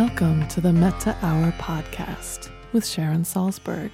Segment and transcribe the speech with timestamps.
[0.00, 3.90] Welcome to the Metta Hour podcast with Sharon Salzberg,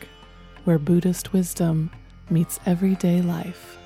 [0.62, 1.90] where Buddhist wisdom
[2.30, 3.76] meets everyday life.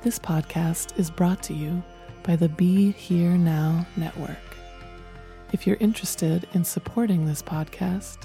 [0.00, 1.82] This podcast is brought to you
[2.22, 4.38] by the Be Here Now Network.
[5.52, 8.20] If you're interested in supporting this podcast,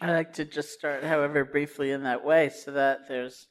[0.03, 3.47] I like to just start, however briefly, in that way, so that there's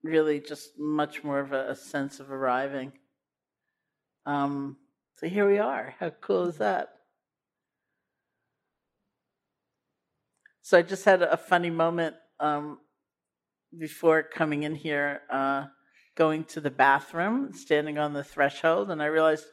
[0.00, 2.92] really just much more of a, a sense of arriving.
[4.26, 4.76] Um,
[5.16, 5.96] so here we are.
[5.98, 6.90] How cool is that?
[10.62, 12.78] So I just had a funny moment um,
[13.76, 15.64] before coming in here, uh,
[16.14, 19.46] going to the bathroom, standing on the threshold, and I realized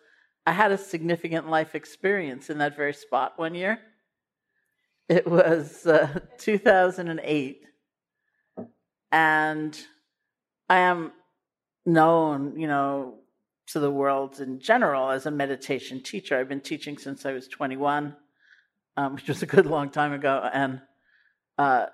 [0.46, 3.80] I had a significant life experience in that very spot one year.
[5.10, 7.62] It was uh, 2008,
[9.12, 9.80] and
[10.70, 11.14] I am
[11.86, 13.20] known, you know,
[13.68, 16.38] to the world in general as a meditation teacher.
[16.38, 18.18] I've been teaching since I was 21,
[18.98, 20.82] um, which was a good long time ago, and
[21.58, 21.86] uh,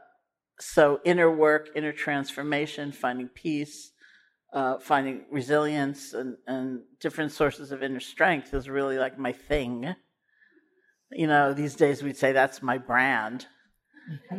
[0.59, 3.91] so inner work, inner transformation, finding peace,
[4.53, 9.95] uh, finding resilience, and, and different sources of inner strength is really like my thing
[11.15, 13.47] you know, these days we'd say that's my brand.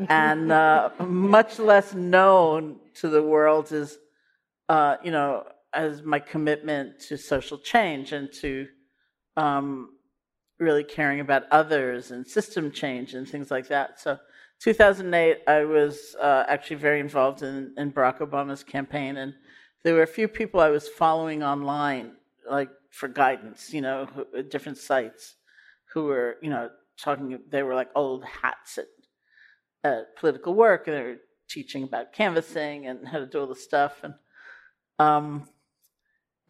[0.09, 3.99] and uh, much less known to the world is,
[4.69, 8.67] uh, you know, as my commitment to social change and to
[9.37, 9.91] um,
[10.59, 14.01] really caring about others and system change and things like that.
[14.01, 14.19] So,
[14.61, 19.35] 2008, I was uh, actually very involved in, in Barack Obama's campaign, and
[19.83, 22.13] there were a few people I was following online,
[22.49, 24.09] like for guidance, you know,
[24.49, 25.37] different sites
[25.95, 26.69] who were, you know,
[26.99, 28.87] talking, they were like old hats at,
[29.85, 31.17] at political work, and they were
[31.49, 34.03] teaching about canvassing and how to do all the stuff.
[34.03, 34.15] And,
[34.99, 35.49] um,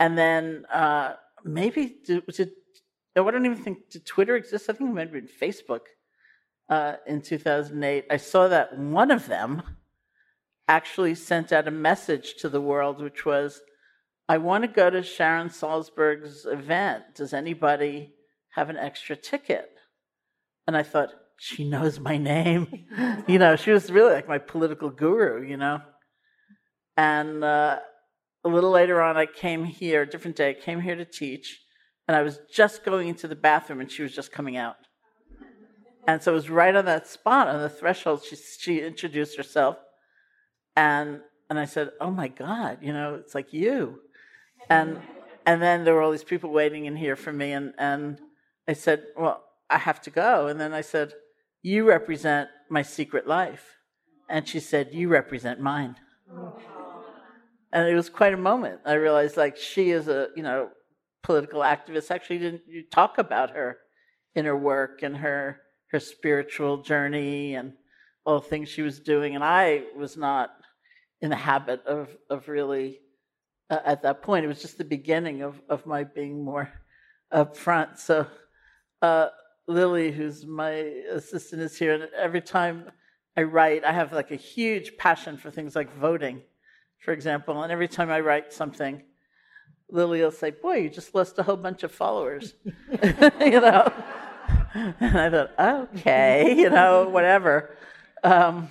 [0.01, 1.13] and then uh,
[1.45, 2.53] maybe, did, did,
[3.15, 4.71] I don't even think, did Twitter exist?
[4.71, 5.81] I think it might have been Facebook
[6.71, 8.07] uh, in 2008.
[8.11, 9.63] I saw that one of them
[10.67, 13.61] actually sent out a message to the world, which was,
[14.27, 17.05] I want to go to Sharon Salzberg's event.
[17.15, 18.14] Does anybody
[18.55, 19.71] have an extra ticket?
[20.67, 22.87] And I thought, she knows my name.
[23.29, 25.81] you know, she was really like my political guru, you know.
[26.97, 27.79] And uh,
[28.45, 31.61] a little later on, I came here, a different day, I came here to teach,
[32.07, 34.77] and I was just going into the bathroom, and she was just coming out.
[36.07, 39.77] And so it was right on that spot, on the threshold, she, she introduced herself.
[40.77, 44.01] And, and I said, Oh my God, you know, it's like you.
[44.69, 45.01] And,
[45.47, 48.19] and then there were all these people waiting in here for me, and, and
[48.69, 50.47] I said, Well, I have to go.
[50.47, 51.13] And then I said,
[51.63, 53.79] You represent my secret life.
[54.29, 55.97] And she said, You represent mine
[57.75, 58.81] and it was quite a moment.
[58.87, 60.71] I realized like she is a you know
[61.23, 62.11] political activist.
[62.11, 63.79] Actually, didn't you talk about her
[64.35, 65.61] in her work and her
[65.91, 67.73] her spiritual journey and
[68.25, 70.51] all the things she was doing, and I was not
[71.21, 73.01] in the habit of of really
[73.69, 74.45] uh, at that point.
[74.45, 76.73] It was just the beginning of of my being more
[77.33, 77.99] upfront.
[77.99, 78.27] So.
[79.05, 79.29] Uh,
[79.67, 80.71] Lily, who's my
[81.19, 82.91] assistant, is here, and every time
[83.37, 86.43] I write, I have like a huge passion for things like voting
[87.05, 89.03] for example, and every time I write something,
[89.91, 92.55] Lily will say, Boy, you just lost a whole bunch of followers.
[92.65, 93.93] you know?
[94.75, 95.51] And I thought,
[95.99, 97.77] okay, you know, whatever.
[98.23, 98.71] Um,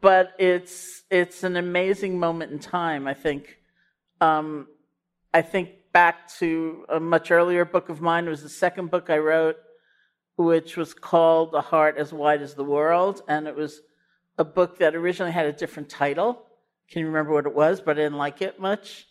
[0.00, 3.08] but it's it's an amazing moment in time.
[3.08, 3.58] I think.
[4.20, 4.68] Um,
[5.32, 8.26] I think back to a much earlier book of mine.
[8.26, 9.56] It was the second book I wrote,
[10.36, 13.80] which was called "A Heart as Wide as the World," and it was
[14.36, 16.46] a book that originally had a different title.
[16.90, 17.80] Can you remember what it was?
[17.80, 19.06] But I didn't like it much.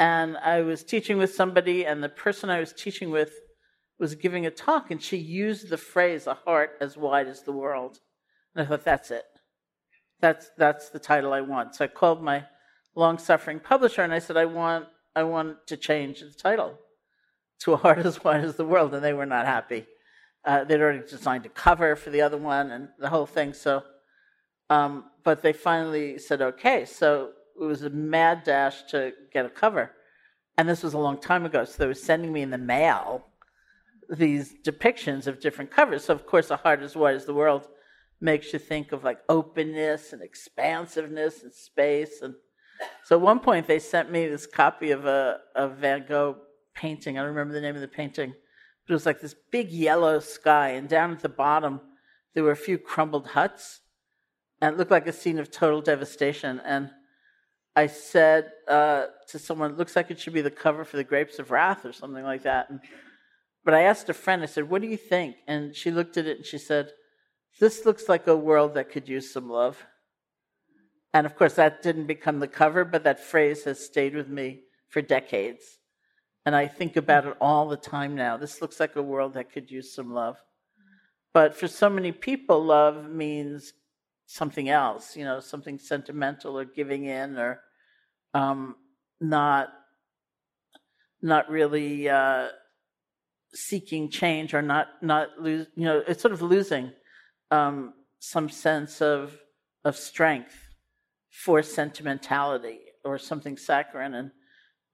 [0.00, 3.32] And I was teaching with somebody, and the person I was teaching with
[3.98, 7.52] was giving a talk, and she used the phrase "a heart as wide as the
[7.52, 7.98] world."
[8.54, 9.26] And I thought, that's it.
[10.20, 11.74] That's that's the title I want.
[11.74, 12.46] So I called my
[12.94, 14.86] long-suffering publisher, and I said, I want
[15.18, 16.72] I want to change the title
[17.60, 19.86] to "A Heart as Wide as the World," and they were not happy.
[20.44, 23.52] Uh, they'd already designed a cover for the other one and the whole thing.
[23.52, 23.82] So
[24.70, 26.84] um, but they finally said okay.
[26.84, 27.30] So
[27.60, 29.92] it was a mad dash to get a cover.
[30.56, 31.64] And this was a long time ago.
[31.64, 33.24] So they were sending me in the mail
[34.10, 36.04] these depictions of different covers.
[36.04, 37.68] So, of course, A Heart as Wide as the World
[38.20, 42.22] makes you think of like openness and expansiveness and space.
[42.22, 42.34] And
[43.04, 46.36] so at one point, they sent me this copy of a, a Van Gogh
[46.74, 47.18] painting.
[47.18, 48.34] I don't remember the name of the painting.
[48.86, 50.70] But it was like this big yellow sky.
[50.70, 51.80] And down at the bottom,
[52.34, 53.80] there were a few crumbled huts
[54.60, 56.60] and it looked like a scene of total devastation.
[56.64, 56.90] And
[57.76, 61.04] I said uh, to someone, "It "Looks like it should be the cover for the
[61.04, 62.80] Grapes of Wrath or something like that." And,
[63.64, 64.42] but I asked a friend.
[64.42, 66.92] I said, "What do you think?" And she looked at it and she said,
[67.60, 69.84] "This looks like a world that could use some love."
[71.18, 74.60] And of course, that didn't become the cover, but that phrase has stayed with me
[74.88, 75.80] for decades.
[76.46, 78.36] And I think about it all the time now.
[78.36, 80.36] This looks like a world that could use some love.
[81.34, 83.72] But for so many people, love means
[84.26, 87.62] something else, you know, something sentimental or giving in or
[88.32, 88.76] um,
[89.20, 89.70] not
[91.20, 92.46] not really uh,
[93.52, 96.92] seeking change or not not lose, you know, it's sort of losing
[97.50, 99.36] um, some sense of
[99.84, 100.67] of strength
[101.44, 104.30] for sentimentality or something saccharine, and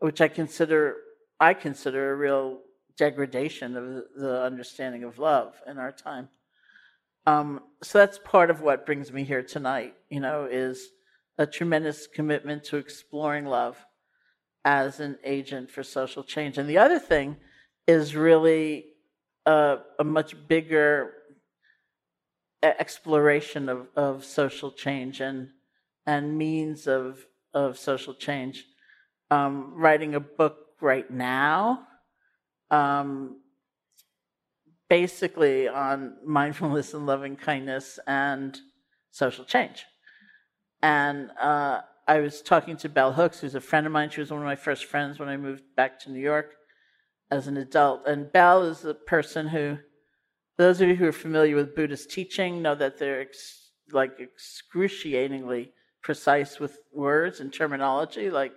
[0.01, 0.97] which I consider
[1.41, 2.61] I consider a real
[2.99, 6.29] degradation of the understanding of love in our time.
[7.27, 10.91] Um, so that's part of what brings me here tonight, you know, is
[11.39, 13.77] a tremendous commitment to exploring love
[14.65, 16.59] as an agent for social change.
[16.59, 17.37] And the other thing
[17.87, 18.85] is really
[19.47, 21.13] a, a much bigger
[22.63, 25.49] exploration of, of social change and
[26.07, 28.65] and means of of social change.
[29.31, 31.87] Um, writing a book right now
[32.71, 33.41] um,
[34.89, 38.59] basically on mindfulness and loving kindness and
[39.11, 39.85] social change.
[40.83, 44.11] And uh, I was talking to Bell Hooks, who's a friend of mine.
[44.11, 46.55] She was one of my first friends when I moved back to New York
[47.31, 48.07] as an adult.
[48.07, 49.79] And Bell is a person who,
[50.59, 55.73] those of you who are familiar with Buddhist teaching, know that they're ex- like excruciatingly
[56.05, 58.53] precise with words and terminology, like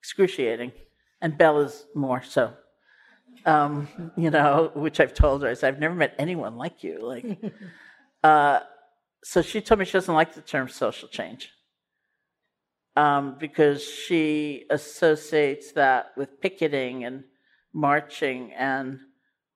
[0.00, 0.72] excruciating.
[1.20, 2.54] And Bell is more so
[3.44, 5.48] um, you know, which I've told her.
[5.48, 6.98] I said, I've never met anyone like you.
[7.00, 7.38] Like,
[8.22, 8.60] uh,
[9.24, 11.50] so she told me she doesn't like the term social change
[12.96, 17.24] um, because she associates that with picketing and
[17.72, 18.98] marching, and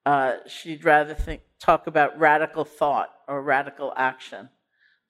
[0.05, 4.49] uh, she'd rather think talk about radical thought or radical action,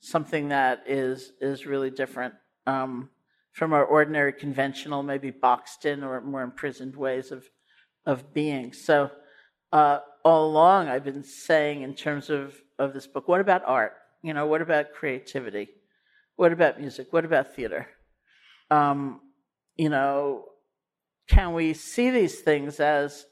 [0.07, 2.35] something that is is really different.
[2.67, 3.11] Um,
[3.53, 7.49] from our ordinary conventional, maybe boxed in or more imprisoned ways of
[8.05, 8.73] of being.
[8.73, 9.11] So,
[9.73, 13.95] uh, all along I've been saying in terms of, of this book, what about art?
[14.23, 15.69] You know, what about creativity?
[16.37, 17.13] What about music?
[17.13, 17.89] What about theater?
[18.71, 19.21] Um,
[19.77, 20.45] you know,
[21.29, 23.27] can we see these things as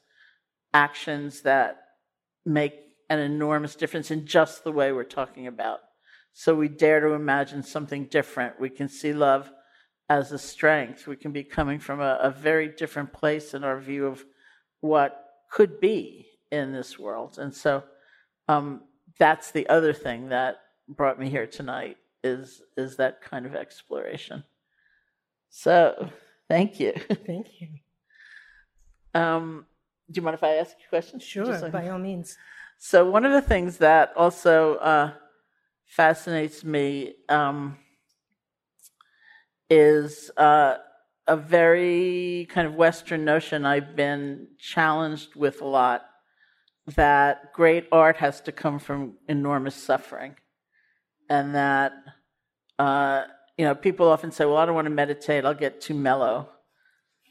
[0.72, 1.82] actions that
[2.44, 2.74] make
[3.08, 5.80] an enormous difference in just the way we're talking about?
[6.34, 8.58] So we dare to imagine something different.
[8.60, 9.50] We can see love
[10.08, 11.06] as a strength.
[11.06, 14.24] We can be coming from a, a very different place in our view of
[14.80, 17.38] what could be in this world.
[17.38, 17.84] And so
[18.48, 18.82] um,
[19.18, 20.56] that's the other thing that
[20.88, 24.42] brought me here tonight is is that kind of exploration.
[25.50, 26.10] So
[26.48, 26.92] thank you.
[27.26, 27.68] Thank you.
[29.14, 29.66] Um,
[30.10, 31.22] do you mind if I ask you questions?
[31.22, 32.36] Sure, like- by all means.
[32.76, 35.12] So one of the things that also uh,
[35.94, 37.78] fascinates me um,
[39.70, 40.74] is uh,
[41.28, 46.04] a very kind of Western notion I've been challenged with a lot
[46.96, 50.34] that great art has to come from enormous suffering,
[51.30, 51.92] and that
[52.78, 53.22] uh,
[53.56, 56.50] you know people often say, "Well, I don't want to meditate; I'll get too mellow,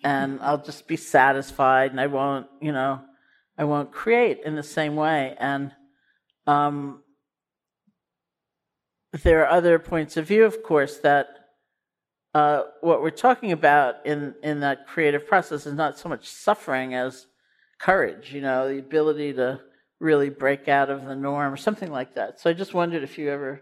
[0.05, 3.01] and I'll just be satisfied, and I won't, you know,
[3.57, 5.71] I won't create in the same way." And
[6.47, 7.02] um,
[9.21, 11.27] there are other points of view, of course, that
[12.33, 16.95] uh, what we're talking about in, in that creative process is not so much suffering
[16.95, 17.27] as
[17.79, 19.61] courage, you know, the ability to
[19.99, 22.39] really break out of the norm or something like that.
[22.39, 23.61] So I just wondered if you ever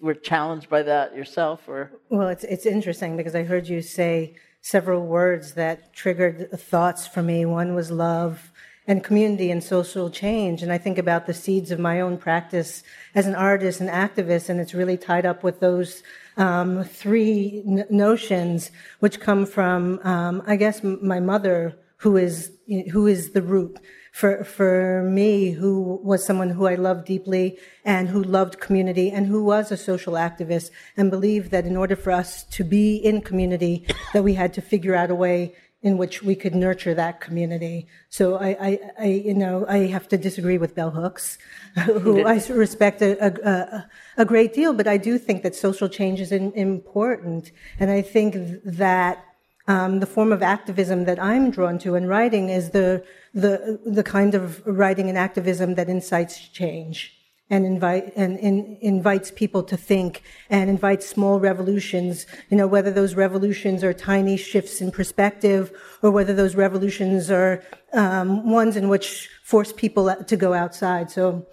[0.00, 1.90] were challenged by that yourself or.
[2.10, 7.22] Well, it's it's interesting because I heard you say several words that triggered thoughts for
[7.22, 7.44] me.
[7.46, 8.52] One was love
[8.86, 12.82] and community and social change, and I think about the seeds of my own practice
[13.14, 16.02] as an artist and activist, and it's really tied up with those
[16.36, 22.52] um, three n- notions, which come from, um, I guess, m- my mother, who is
[22.92, 23.78] who is the root
[24.12, 29.26] for for me, who was someone who I loved deeply and who loved community and
[29.26, 33.22] who was a social activist and believed that in order for us to be in
[33.22, 37.20] community, that we had to figure out a way in which we could nurture that
[37.20, 37.86] community.
[38.08, 41.36] So I, I, I you know, I have to disagree with Bell Hooks,
[41.84, 43.86] who I respect a, a,
[44.16, 48.00] a, great deal, but I do think that social change is in, important, and I
[48.00, 49.26] think that
[49.68, 54.02] um, the form of activism that I'm drawn to in writing is the the the
[54.02, 57.13] kind of writing and activism that incites change
[57.50, 62.90] and invite and, and, invites people to think and invites small revolutions you know whether
[62.90, 65.72] those revolutions are tiny shifts in perspective
[66.02, 71.46] or whether those revolutions are um, ones in which force people to go outside so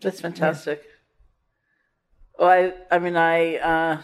[0.00, 2.46] that's fantastic yeah.
[2.46, 4.00] well i i mean i uh,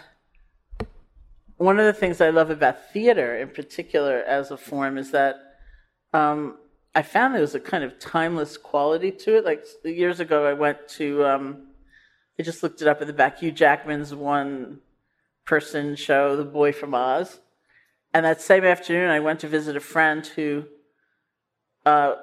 [1.56, 5.36] one of the things i love about theater in particular as a form is that
[6.12, 6.58] um,
[6.94, 9.44] I found there was a kind of timeless quality to it.
[9.44, 11.68] Like years ago, I went to, um,
[12.38, 14.78] I just looked it up in the back, Hugh Jackman's one
[15.44, 17.40] person show, The Boy from Oz.
[18.12, 20.66] And that same afternoon, I went to visit a friend who
[21.84, 22.14] uh,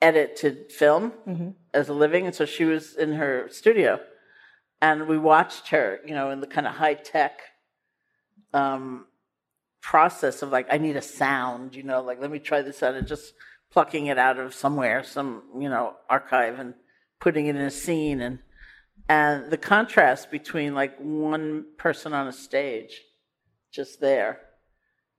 [0.00, 1.50] edited film mm-hmm.
[1.74, 2.26] as a living.
[2.26, 4.00] And so she was in her studio.
[4.80, 7.40] And we watched her, you know, in the kind of high tech
[8.54, 9.06] um,
[9.82, 12.94] process of like, I need a sound, you know, like, let me try this out
[12.94, 13.34] and just
[13.72, 16.74] plucking it out of somewhere, some you know archive, and
[17.20, 18.40] putting it in a scene, and
[19.08, 23.00] and the contrast between like one person on a stage,
[23.72, 24.40] just there,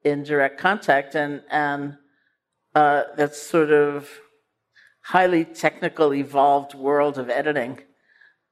[0.04, 1.98] in direct contact, and and
[2.76, 4.10] uh, that sort of
[5.04, 7.80] highly technical, evolved world of editing.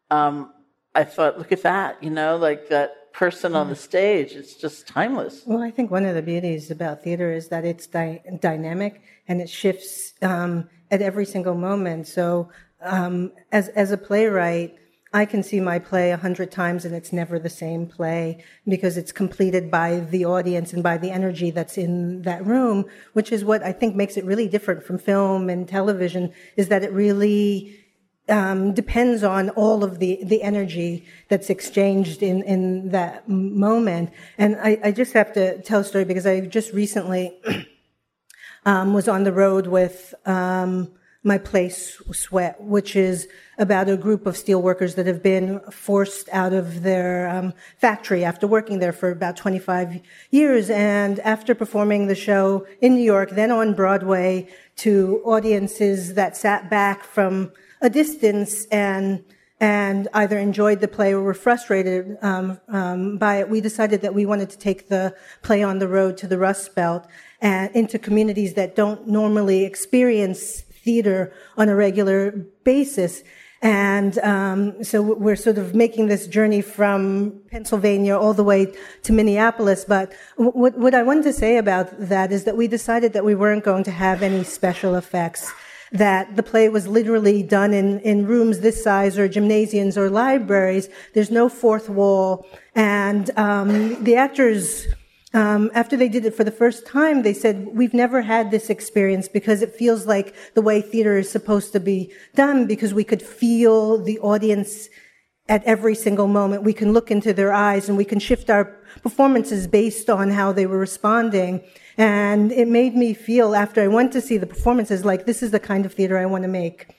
[0.10, 0.54] Um,
[0.96, 4.34] I thought, look at that, you know, like that person on the stage.
[4.34, 5.44] It's just timeless.
[5.46, 9.42] Well, I think one of the beauties about theater is that it's dy- dynamic and
[9.42, 12.08] it shifts um, at every single moment.
[12.08, 12.50] So,
[12.82, 14.76] um, as as a playwright,
[15.12, 18.96] I can see my play a hundred times and it's never the same play because
[18.96, 23.44] it's completed by the audience and by the energy that's in that room, which is
[23.44, 26.32] what I think makes it really different from film and television.
[26.58, 27.76] Is that it really
[28.30, 34.12] um, depends on all of the, the energy that's exchanged in, in that moment.
[34.38, 37.38] And I, I just have to tell a story because I just recently
[38.66, 40.92] um, was on the road with um,
[41.24, 46.30] my place Sweat, which is about a group of steel workers that have been forced
[46.32, 50.00] out of their um, factory after working there for about 25
[50.32, 50.70] years.
[50.70, 56.70] And after performing the show in New York, then on Broadway to audiences that sat
[56.70, 59.24] back from a distance and
[59.60, 64.14] and either enjoyed the play or were frustrated um, um, by it, we decided that
[64.14, 67.06] we wanted to take the play on the road to the Rust Belt
[67.42, 72.32] and into communities that don't normally experience theater on a regular
[72.64, 73.22] basis.
[73.62, 79.12] And um, so we're sort of making this journey from Pennsylvania all the way to
[79.12, 79.84] Minneapolis.
[79.84, 83.36] But what, what I wanted to say about that is that we decided that we
[83.36, 85.52] weren't going to have any special effects
[85.92, 90.90] that the play was literally done in, in rooms this size or gymnasiums or libraries.
[91.14, 92.48] There's no fourth wall.
[92.76, 94.88] And um, the actors
[95.34, 98.70] um, after they did it for the first time, they said, We've never had this
[98.70, 103.04] experience because it feels like the way theater is supposed to be done because we
[103.04, 104.90] could feel the audience
[105.48, 106.64] at every single moment.
[106.64, 108.66] We can look into their eyes and we can shift our
[109.04, 111.62] performances based on how they were responding.
[112.00, 115.52] And it made me feel after I went to see the performances like this is
[115.52, 116.96] the kind of theater I want to make.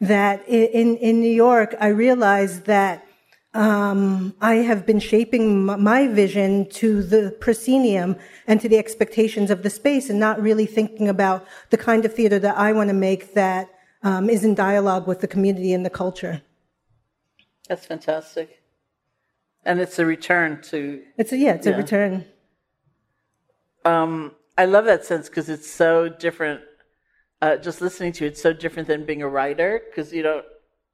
[0.00, 3.04] That in, in New York, I realized that
[3.52, 8.14] um, I have been shaping my vision to the proscenium
[8.46, 12.14] and to the expectations of the space and not really thinking about the kind of
[12.14, 13.68] theater that I want to make that
[14.04, 16.42] um, is in dialogue with the community and the culture.
[17.68, 18.62] That's fantastic.
[19.64, 21.02] And it's a return to.
[21.18, 21.72] It's a, yeah, it's yeah.
[21.72, 22.24] a return.
[23.84, 26.60] Um, I love that sense because it's so different.
[27.42, 30.46] Uh, just listening to it, it's so different than being a writer because you don't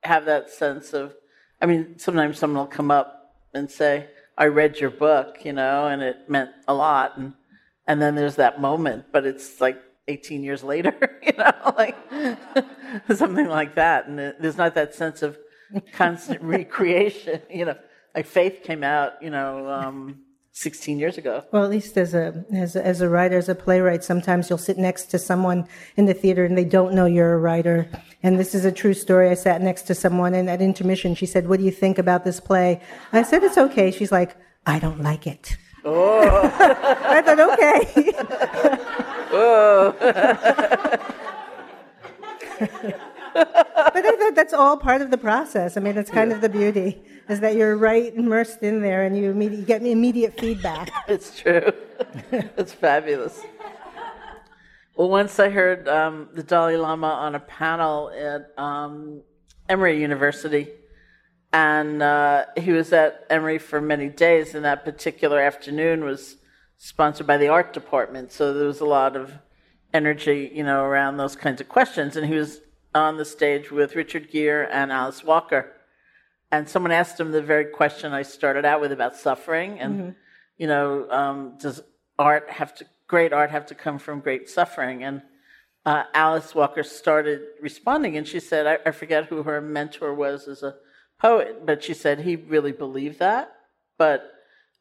[0.03, 1.15] have that sense of
[1.61, 5.87] I mean, sometimes someone will come up and say, I read your book, you know,
[5.87, 7.19] and it meant a lot.
[7.19, 7.35] And,
[7.87, 11.97] and then there's that moment, but it's like 18 years later, you know, like
[13.15, 14.07] something like that.
[14.07, 15.39] And it, there's not that sense of
[15.93, 17.77] constant recreation, you know.
[18.15, 20.23] Like Faith came out, you know, um,
[20.61, 21.43] 16 years ago.
[21.53, 24.59] Well, at least as a, as a, as a writer, as a playwright, sometimes you'll
[24.59, 27.89] sit next to someone in the theater and they don't know you're a writer.
[28.23, 29.31] And this is a true story.
[29.31, 32.25] I sat next to someone and at intermission, she said, what do you think about
[32.25, 32.83] this play?
[33.11, 33.91] I said, it's okay.
[33.91, 34.37] She's like,
[34.67, 35.57] I don't like it.
[35.83, 36.21] Oh.
[36.61, 38.13] I thought, okay.
[39.33, 39.97] oh.
[43.35, 45.77] but that's all part of the process.
[45.77, 46.37] I mean, it's kind yeah.
[46.37, 50.39] of the beauty is that you're right immersed in there and you, you get immediate
[50.39, 50.91] feedback.
[51.09, 51.73] it's true.
[52.33, 53.41] it's fabulous.
[54.97, 59.23] Well, once I heard um, the Dalai Lama on a panel at um,
[59.69, 60.69] Emory University,
[61.53, 66.37] and uh, he was at Emory for many days, and that particular afternoon was
[66.77, 68.33] sponsored by the art department.
[68.33, 69.33] So there was a lot of
[69.93, 72.17] energy, you know, around those kinds of questions.
[72.17, 72.61] And he was
[72.95, 75.73] on the stage with Richard Gere and Alice Walker.
[76.51, 79.79] And someone asked him the very question I started out with about suffering.
[79.79, 80.11] And, mm-hmm.
[80.59, 81.83] you know, um, does
[82.19, 85.05] art have to, great art have to come from great suffering?
[85.05, 85.23] And
[85.87, 90.47] uh, Alice Walker started responding, and she said, I, I forget who her mentor was
[90.47, 90.75] as a
[91.19, 93.53] poet, but she said he really believed that.
[93.97, 94.31] But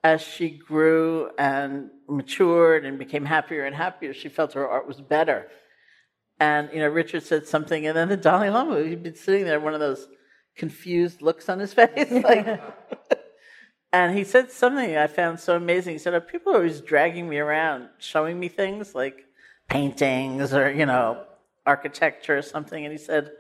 [0.04, 5.02] as she grew and matured and became happier and happier, she felt her art was
[5.02, 5.48] better.
[6.40, 9.60] And, you know, Richard said something, and then the Dalai Lama, he'd been sitting there,
[9.60, 10.08] one of those
[10.56, 12.12] confused looks on his face.
[12.12, 12.62] like,
[13.94, 15.94] and he said something I found so amazing.
[15.94, 19.26] He said, Are people are always dragging me around, showing me things like
[19.68, 21.26] paintings or, you know,
[21.66, 22.86] architecture or something?
[22.86, 23.32] And he said,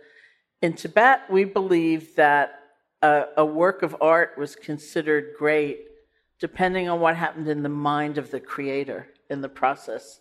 [0.61, 2.59] In Tibet, we believe that
[3.01, 5.85] a, a work of art was considered great
[6.39, 10.19] depending on what happened in the mind of the creator in the process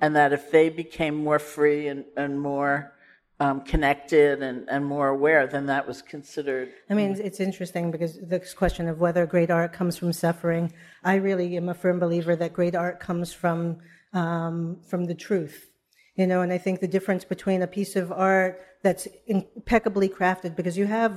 [0.00, 2.92] and that if they became more free and, and more
[3.40, 6.70] um, connected and, and more aware, then that was considered.
[6.88, 11.16] I mean, it's interesting because this question of whether great art comes from suffering, I
[11.16, 13.78] really am a firm believer that great art comes from
[14.12, 15.70] um, from the truth.
[16.14, 20.54] You know, and I think the difference between a piece of art that's impeccably crafted,
[20.54, 21.16] because you have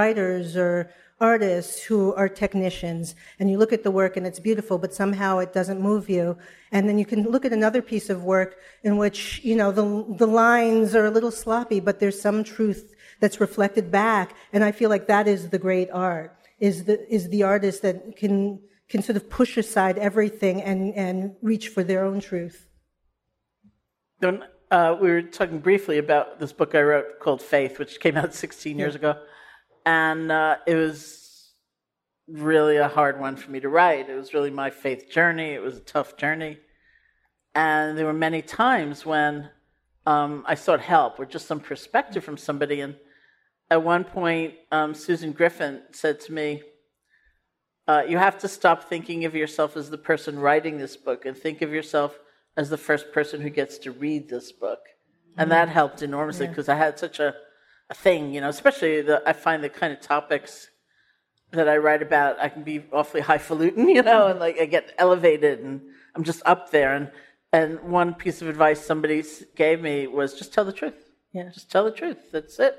[0.00, 0.90] writers or
[1.24, 5.38] artists who are technicians and you look at the work and it's beautiful, but somehow
[5.38, 6.36] it doesn't move you.
[6.70, 8.50] And then you can look at another piece of work
[8.82, 9.86] in which, you know, the,
[10.18, 14.36] the lines are a little sloppy, but there's some truth that's reflected back.
[14.52, 18.16] And I feel like that is the great art, is the, is the artist that
[18.16, 18.60] can,
[18.90, 22.68] can sort of push aside everything and, and reach for their own truth.
[24.20, 28.16] Then uh, we were talking briefly about this book I wrote called Faith, which came
[28.18, 29.14] out 16 years ago
[29.84, 31.52] and uh, it was
[32.26, 34.08] really a hard one for me to write.
[34.08, 35.50] It was really my faith journey.
[35.50, 36.58] It was a tough journey,
[37.54, 39.50] and there were many times when
[40.06, 42.80] um, I sought help or just some perspective from somebody.
[42.80, 42.96] And
[43.70, 46.62] at one point, um, Susan Griffin said to me,
[47.86, 51.36] uh, "You have to stop thinking of yourself as the person writing this book and
[51.36, 52.18] think of yourself."
[52.56, 54.78] As the first person who gets to read this book.
[55.36, 56.74] And that helped enormously because yeah.
[56.74, 57.34] I had such a a
[57.94, 60.68] thing, you know, especially the, I find the kind of topics
[61.52, 64.92] that I write about, I can be awfully highfalutin, you know, and like I get
[64.98, 65.80] elevated and
[66.14, 66.94] I'm just up there.
[66.94, 67.10] And,
[67.52, 69.22] and one piece of advice somebody
[69.56, 71.12] gave me was just tell the truth.
[71.32, 71.50] Yeah.
[71.52, 72.18] Just tell the truth.
[72.32, 72.78] That's it.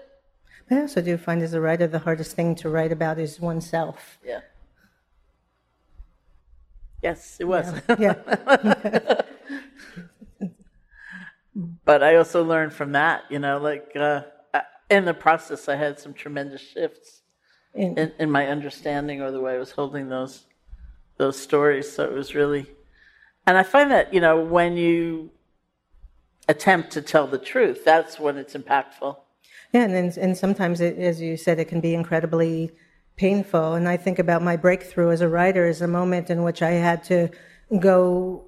[0.70, 4.18] I also do find as a writer the hardest thing to write about is oneself.
[4.26, 4.42] Yeah.
[7.04, 7.72] Yes, it was.
[8.00, 8.16] Yeah.
[11.86, 14.22] but I also learned from that, you know, like uh,
[14.90, 17.22] in the process, I had some tremendous shifts
[17.74, 20.46] In- in, in my understanding or the way I was holding those
[21.18, 21.92] those stories.
[21.92, 22.66] So it was really,
[23.48, 25.32] and I find that you know when you
[26.48, 29.18] attempt to tell the truth, that's when it's impactful.
[29.74, 32.72] Yeah, and then, and sometimes, it, as you said, it can be incredibly
[33.16, 33.74] painful.
[33.74, 36.72] And I think about my breakthrough as a writer as a moment in which I
[36.72, 37.30] had to
[37.80, 38.46] go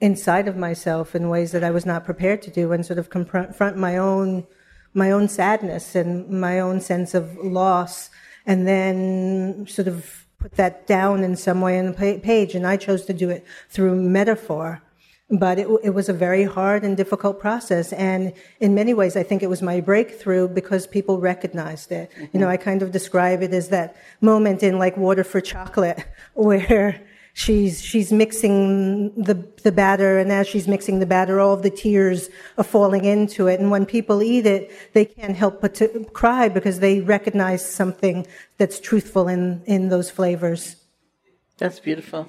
[0.00, 3.10] inside of myself in ways that I was not prepared to do, and sort of
[3.10, 4.46] confront my own
[4.94, 8.10] my own sadness and my own sense of loss,
[8.46, 12.54] and then sort of put that down in some way on the page.
[12.54, 14.82] And I chose to do it through metaphor
[15.32, 17.92] but it, it, was a very hard and difficult process.
[17.94, 22.10] And in many ways, I think it was my breakthrough because people recognized it.
[22.10, 22.24] Mm-hmm.
[22.34, 26.04] You know, I kind of describe it as that moment in like Water for Chocolate
[26.34, 27.00] where
[27.32, 31.70] she's, she's mixing the, the batter and as she's mixing the batter, all of the
[31.70, 33.60] tears are falling into it.
[33.60, 38.26] And when people eat it, they can't help but to cry because they recognize something
[38.58, 40.76] that's truthful in, in those flavors.
[41.58, 42.28] That's beautiful.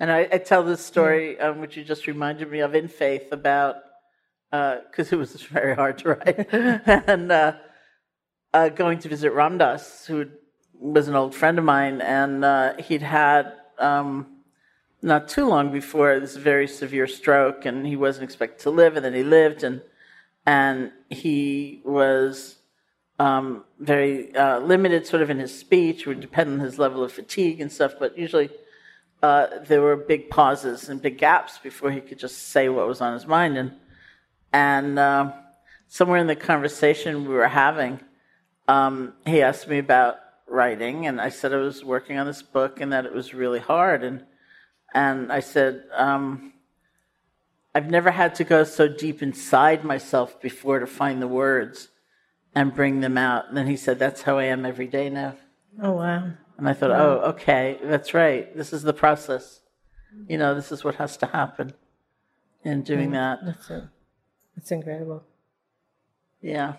[0.00, 3.32] And I, I tell this story, um, which you just reminded me of in faith
[3.32, 3.76] about,
[4.50, 6.52] because uh, it was very hard to write,
[7.08, 7.54] and uh,
[8.54, 10.26] uh, going to visit Ram Dass who
[10.80, 14.26] was an old friend of mine, and uh, he'd had um,
[15.02, 19.04] not too long before this very severe stroke, and he wasn't expected to live, and
[19.04, 19.82] then he lived, and
[20.46, 22.56] and he was
[23.18, 27.12] um, very uh, limited, sort of in his speech, would depend on his level of
[27.12, 28.48] fatigue and stuff, but usually
[29.22, 33.00] uh, there were big pauses and big gaps before he could just say what was
[33.00, 33.58] on his mind.
[33.58, 33.72] And,
[34.52, 35.32] and uh,
[35.88, 38.00] somewhere in the conversation we were having,
[38.68, 40.16] um, he asked me about
[40.50, 43.60] writing, and I said I was working on this book and that it was really
[43.60, 44.02] hard.
[44.02, 44.24] And,
[44.94, 46.52] and I said, um,
[47.74, 51.88] I've never had to go so deep inside myself before to find the words
[52.54, 53.48] and bring them out.
[53.48, 55.36] And then he said, That's how I am every day now.
[55.80, 56.32] Oh, wow.
[56.56, 58.54] And I thought, oh, okay, that's right.
[58.56, 59.60] This is the process.
[60.26, 61.72] You know, this is what has to happen
[62.64, 63.38] in doing that.
[63.44, 63.84] That's it.
[64.56, 65.22] That's incredible.
[66.42, 66.74] Yeah.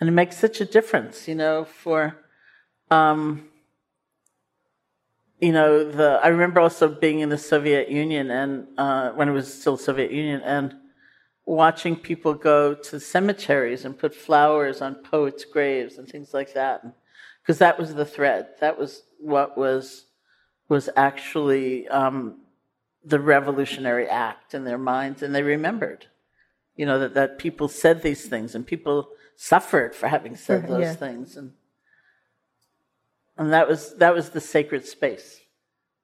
[0.00, 2.16] And it makes such a difference, you know, for,
[2.90, 3.48] um,
[5.38, 9.32] you know, the, I remember also being in the Soviet Union and, uh, when it
[9.32, 10.74] was still Soviet Union and
[11.44, 16.82] watching people go to cemeteries and put flowers on poets' graves and things like that.
[17.42, 18.48] Because that was the thread.
[18.60, 20.06] That was what was
[20.68, 22.42] was actually um,
[23.04, 26.06] the revolutionary act in their minds, and they remembered,
[26.76, 29.08] you know, that, that people said these things and people
[29.40, 30.94] suffered for having said those yeah.
[30.94, 31.52] things, and
[33.38, 35.40] and that was that was the sacred space.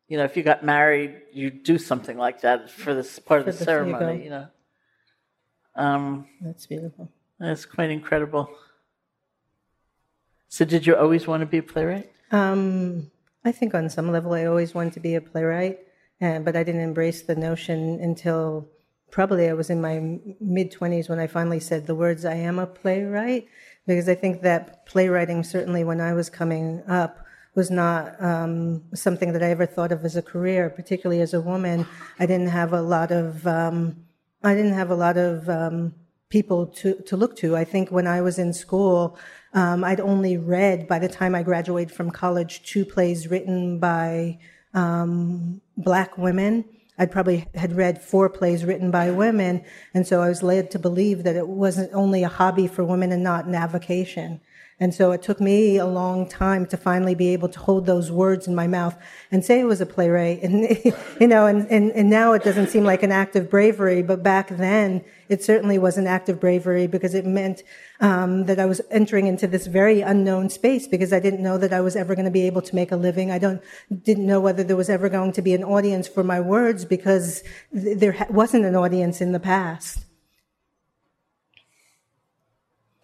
[0.09, 3.51] You know, if you got married, you do something like that for this part for
[3.51, 4.25] of the, the ceremony.
[4.25, 4.46] You know,
[5.75, 7.11] um, that's beautiful.
[7.38, 8.49] That's quite incredible.
[10.49, 12.11] So, did you always want to be a playwright?
[12.31, 13.11] Um,
[13.44, 15.81] I think on some level I always wanted to be a playwright,
[16.22, 18.66] uh, but I didn't embrace the notion until
[19.11, 22.59] probably I was in my mid 20s when I finally said the words, I am
[22.59, 23.47] a playwright,
[23.87, 29.33] because I think that playwriting, certainly when I was coming up, was not um, something
[29.33, 31.87] that I ever thought of as a career, particularly as a woman.
[32.19, 33.97] I didn't have a lot of, um,
[34.45, 35.95] I didn't have a lot of um,
[36.29, 37.57] people to, to look to.
[37.57, 39.19] I think when I was in school,
[39.55, 44.38] um, I'd only read, by the time I graduated from college, two plays written by
[44.75, 46.64] um, black women.
[46.98, 50.78] I'd probably had read four plays written by women, and so I was led to
[50.78, 54.40] believe that it wasn't only a hobby for women and not an avocation.
[54.79, 58.12] And so it took me a long time to finally be able to hold those
[58.12, 58.95] words in my mouth
[59.33, 60.43] and say it was a playwright.
[60.47, 60.69] And,
[61.19, 64.23] you know, and, and, and now it doesn't seem like an act of bravery, but
[64.23, 67.62] back then it certainly was an act of bravery because it meant
[68.01, 71.73] um, that I was entering into this very unknown space because I didn't know that
[71.73, 73.31] I was ever going to be able to make a living.
[73.31, 73.62] I don't,
[74.03, 77.43] didn't know whether there was ever going to be an audience for my words because
[77.73, 80.06] th- there wasn't an audience in the past.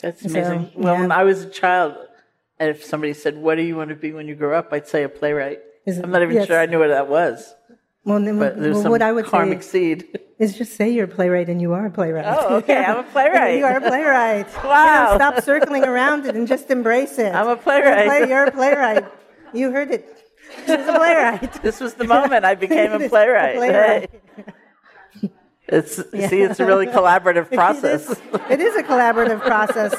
[0.03, 0.71] That's amazing.
[0.75, 1.01] So, well, yeah.
[1.01, 1.95] when I was a child,
[2.59, 4.87] and if somebody said, "What do you want to be when you grow up?" I'd
[4.87, 5.61] say a playwright.
[5.87, 6.47] I'm not even yes.
[6.47, 7.55] sure I knew what that was.
[8.05, 10.19] Well, then, but there's well, some what I would karmic say seed.
[10.38, 12.25] is just say you're a playwright and you are a playwright.
[12.27, 13.59] Oh, okay, I'm a playwright.
[13.59, 14.49] you are a playwright.
[14.65, 15.12] wow.
[15.12, 17.33] You know, stop circling around it and just embrace it.
[17.33, 18.07] I'm a playwright.
[18.07, 19.05] You're a, play, you're a playwright.
[19.55, 20.09] You heard it.
[20.61, 21.53] She's a playwright.
[21.62, 23.57] this was the moment I became a playwright.
[23.57, 24.11] a playwright.
[25.68, 26.29] It's yeah.
[26.29, 28.11] see, it's a really collaborative process.
[28.11, 29.94] it, is, it is a collaborative process.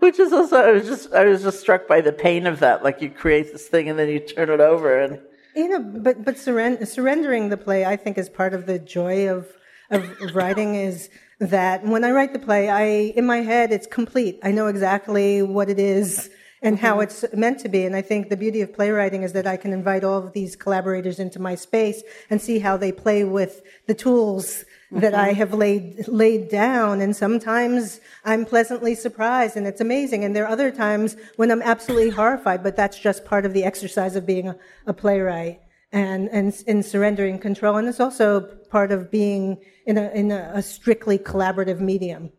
[0.00, 2.82] Which is also, I was just, I was just struck by the pain of that.
[2.82, 5.20] Like you create this thing and then you turn it over, and
[5.54, 9.28] you know, but but surrender, surrendering the play, I think, is part of the joy
[9.28, 9.46] of
[9.90, 10.76] of writing.
[10.76, 12.84] Is that when I write the play, I
[13.16, 14.38] in my head it's complete.
[14.42, 16.30] I know exactly what it is
[16.62, 16.86] and mm-hmm.
[16.86, 17.84] how it's meant to be.
[17.84, 20.56] And I think the beauty of playwriting is that I can invite all of these
[20.56, 25.38] collaborators into my space and see how they play with the tools that I mm-hmm.
[25.38, 30.24] have laid laid down, and sometimes I'm pleasantly surprised, and it's amazing.
[30.24, 33.64] And there are other times when I'm absolutely horrified, but that's just part of the
[33.64, 35.60] exercise of being a, a playwright
[35.92, 37.76] and and in surrendering control.
[37.76, 38.40] And it's also
[38.70, 42.32] part of being in a in a, a strictly collaborative medium,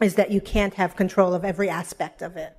[0.00, 2.56] is that you can't have control of every aspect of it,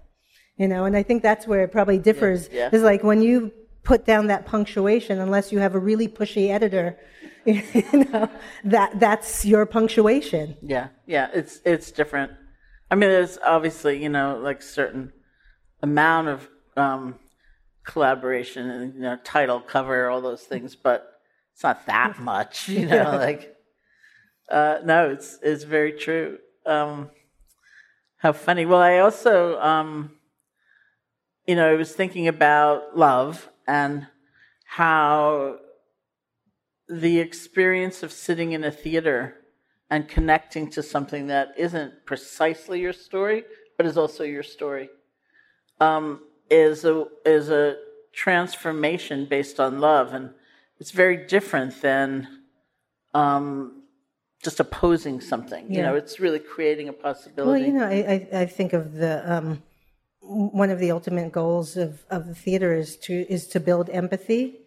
[0.61, 0.85] you know.
[0.85, 2.49] And I think that's where it probably differs.
[2.51, 2.75] Yeah, yeah.
[2.75, 3.51] Is like when you
[3.83, 6.97] put down that punctuation, unless you have a really pushy editor
[7.45, 8.29] you know,
[8.63, 10.55] that that's your punctuation.
[10.61, 12.31] Yeah, yeah, it's it's different.
[12.91, 15.11] I mean, there's obviously you know like certain
[15.81, 16.47] amount of
[16.77, 17.15] um,
[17.83, 21.19] collaboration and you know title, cover, all those things, but
[21.53, 22.69] it's not that much.
[22.69, 23.15] You know, yeah.
[23.15, 23.55] like
[24.49, 26.37] uh, no, it's it's very true.
[26.67, 27.09] Um,
[28.17, 28.67] how funny.
[28.67, 30.11] Well, I also um,
[31.51, 34.07] you know I was thinking about love and
[34.63, 35.57] how
[36.87, 39.35] the experience of sitting in a theater
[39.89, 43.43] and connecting to something that isn't precisely your story,
[43.75, 44.87] but is also your story,
[45.81, 47.75] um, is a is a
[48.13, 50.29] transformation based on love, and
[50.79, 52.45] it's very different than
[53.13, 53.83] um,
[54.41, 55.65] just opposing something.
[55.67, 55.77] Yeah.
[55.77, 57.51] You know, it's really creating a possibility.
[57.51, 59.13] Well, you know, I I, I think of the.
[59.29, 59.63] Um,
[60.31, 64.57] one of the ultimate goals of, of the theater is to is to build empathy.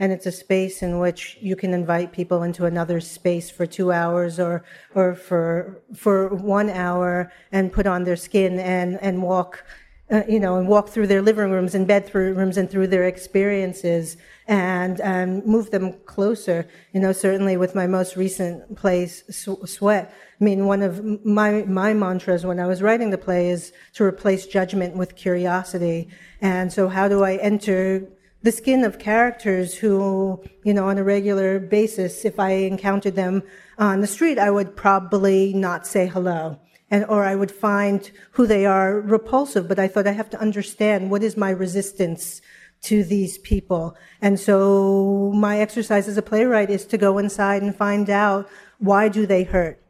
[0.00, 3.92] And it's a space in which you can invite people into another space for two
[3.92, 9.64] hours or or for for one hour and put on their skin and and walk
[10.10, 14.16] uh, you know and walk through their living rooms and bedrooms and through their experiences
[14.46, 20.44] and um, move them closer you know certainly with my most recent play sweat i
[20.44, 24.46] mean one of my my mantras when i was writing the play is to replace
[24.46, 26.08] judgment with curiosity
[26.40, 28.06] and so how do i enter
[28.44, 33.42] the skin of characters who, you know, on a regular basis, if I encountered them
[33.78, 36.58] on the street, I would probably not say hello.
[36.90, 40.40] And, or I would find who they are repulsive, but I thought I have to
[40.40, 42.40] understand what is my resistance
[42.82, 43.96] to these people.
[44.20, 49.08] And so my exercise as a playwright is to go inside and find out why
[49.08, 49.84] do they hurt?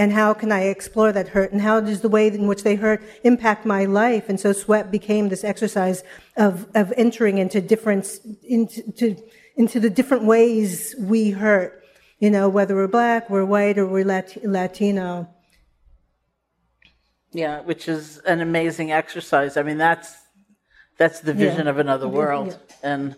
[0.00, 2.74] and how can I explore that hurt and how does the way in which they
[2.74, 4.30] hurt impact my life?
[4.30, 6.02] And so sweat became this exercise
[6.38, 9.14] of, of entering into different, into,
[9.56, 11.84] into the different ways we hurt,
[12.18, 15.28] you know, whether we're black, we're white, or we're Latino.
[17.32, 19.56] Yeah, which is an amazing exercise.
[19.56, 20.16] I mean, that's,
[20.98, 21.70] that's the vision yeah.
[21.70, 22.48] of another world.
[22.48, 22.76] Yeah.
[22.92, 23.16] And,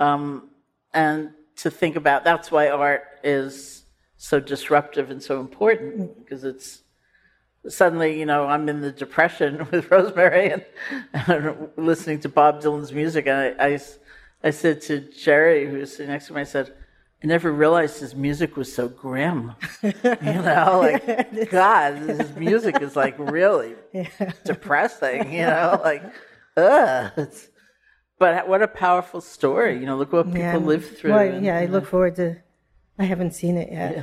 [0.00, 0.50] um,
[0.92, 3.84] and to think about, that's why art is
[4.16, 6.82] so disruptive and so important because it's
[7.68, 10.64] suddenly, you know, I'm in the depression with Rosemary and,
[11.12, 13.26] and listening to Bob Dylan's music.
[13.26, 13.80] And I, I,
[14.42, 16.74] I, said to Jerry, who was sitting next to me, I said,
[17.22, 19.54] I never realized his music was so grim.
[19.82, 24.32] you know, like, God, his music is like really yeah.
[24.44, 26.02] depressing, you know, like,
[26.56, 27.28] ugh.
[28.18, 29.78] But what a powerful story.
[29.78, 31.12] You know, look what people yeah, live through.
[31.12, 32.36] Well, and, yeah, I look forward to
[32.98, 33.96] I haven't seen it yet.
[33.96, 34.02] Yeah.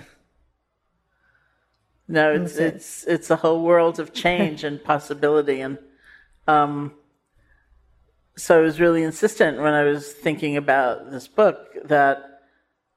[2.07, 5.79] No, it's it's it's a whole world of change and possibility, and
[6.47, 6.93] um,
[8.37, 12.34] so I was really insistent when I was thinking about this book that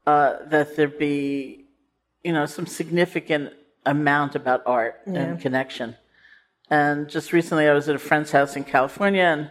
[0.09, 1.67] uh, that there be,
[2.25, 3.53] you know, some significant
[3.85, 5.21] amount about art yeah.
[5.21, 5.97] and connection.
[6.71, 9.51] And just recently, I was at a friend's house in California, and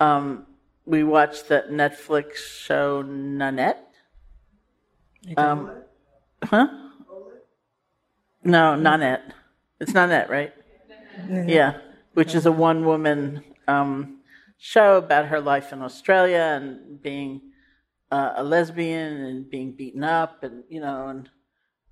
[0.00, 0.46] um,
[0.86, 3.86] we watched that Netflix show Nanette.
[5.36, 5.70] Um,
[6.42, 6.68] huh?
[8.44, 9.34] No, Nanette.
[9.78, 10.54] It's Nanette, right?
[11.28, 11.76] Yeah,
[12.14, 14.20] which is a one woman um,
[14.56, 17.51] show about her life in Australia and being
[18.12, 21.30] uh, a lesbian and being beaten up, and you know, and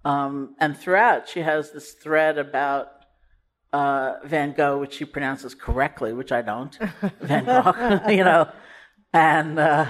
[0.04, 2.88] um, and throughout she has this thread about
[3.72, 6.78] uh, Van Gogh, which she pronounces correctly, which I don't.
[7.22, 8.52] Van Gogh, you know,
[9.14, 9.86] and uh,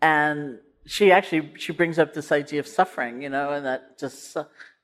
[0.00, 4.34] and she actually she brings up this idea of suffering, you know, and that just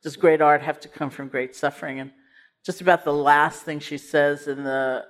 [0.02, 2.00] does great art have to come from great suffering?
[2.00, 2.10] And
[2.66, 5.06] just about the last thing she says in the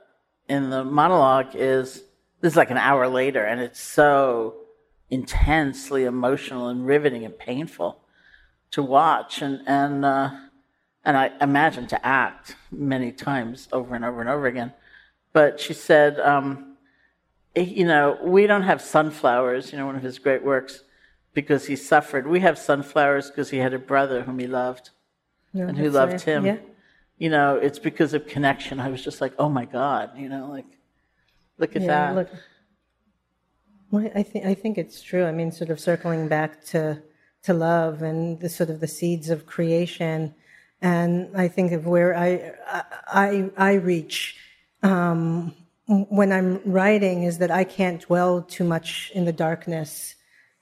[0.49, 2.05] in the monologue is
[2.40, 4.63] this is like an hour later, and it's so
[5.10, 8.00] intensely emotional and riveting and painful
[8.70, 10.30] to watch and and uh,
[11.04, 14.72] and I imagine to act many times over and over and over again.
[15.32, 16.76] But she said, um,
[17.54, 20.82] you know, we don't have sunflowers, you know, one of his great works,
[21.34, 22.26] because he suffered.
[22.26, 24.90] We have sunflowers because he had a brother whom he loved
[25.52, 26.22] no, and who loved right.
[26.22, 26.46] him.
[26.46, 26.56] Yeah.
[27.18, 28.80] You know, it's because of connection.
[28.80, 30.66] I was just like, oh my God, you know, like,
[31.58, 32.14] look at yeah, that.
[32.14, 32.28] Look.
[33.94, 35.24] Well, I think I think it's true.
[35.24, 37.00] I mean, sort of circling back to
[37.44, 40.35] to love and the sort of the seeds of creation,
[40.83, 42.54] and I think of where I
[43.07, 44.37] I I reach
[44.83, 45.54] um,
[45.87, 50.16] when I'm writing is that I can't dwell too much in the darkness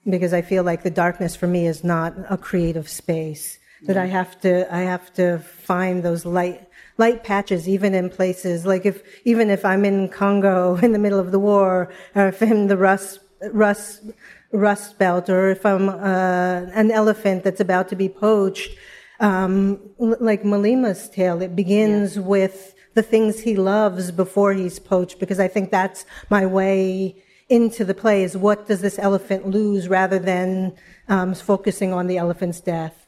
[0.06, 3.58] because I feel like the darkness for me is not a creative space.
[3.86, 6.68] That I have to I have to find those light
[7.04, 8.96] light patches even in places like if
[9.32, 11.70] even if I'm in Congo in the middle of the war
[12.14, 13.20] or if I'm the rust
[13.64, 13.90] rust
[14.52, 18.70] rust belt or if I'm uh, an elephant that's about to be poached
[19.28, 19.78] um,
[20.30, 22.22] like Mlima's tale it begins yeah.
[22.34, 22.56] with
[22.94, 26.04] the things he loves before he's poached because I think that's
[26.36, 27.16] my way
[27.48, 30.74] into the play is what does this elephant lose rather than
[31.08, 33.01] um, focusing on the elephant's death.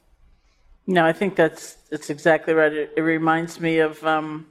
[0.86, 2.72] No, I think that's that's exactly right.
[2.72, 4.46] It, it reminds me of um,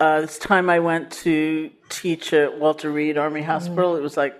[0.00, 3.94] uh, this time I went to teach at Walter Reed Army Hospital.
[3.94, 3.98] Mm.
[3.98, 4.34] It was like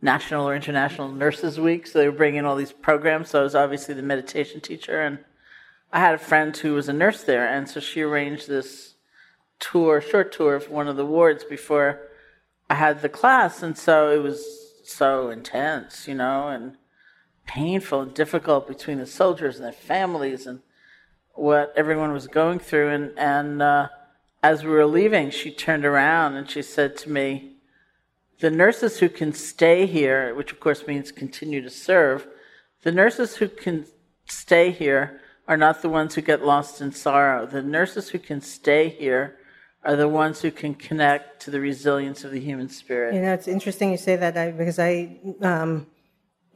[0.00, 3.30] National or International Nurses Week, so they were bringing all these programs.
[3.30, 5.18] So I was obviously the meditation teacher, and
[5.92, 8.94] I had a friend who was a nurse there, and so she arranged this
[9.58, 12.00] tour, short tour of one of the wards before
[12.70, 14.46] I had the class, and so it was
[14.84, 16.76] so intense, you know, and
[17.46, 20.60] painful and difficult between the soldiers and their families and
[21.34, 22.90] what everyone was going through.
[22.90, 23.88] And, and uh,
[24.42, 27.56] as we were leaving, she turned around and she said to me,
[28.40, 32.26] The nurses who can stay here, which of course means continue to serve,
[32.82, 33.86] the nurses who can
[34.26, 37.46] stay here are not the ones who get lost in sorrow.
[37.46, 39.36] The nurses who can stay here
[39.84, 43.14] are the ones who can connect to the resilience of the human spirit.
[43.14, 45.86] You know, it's interesting you say that because I um,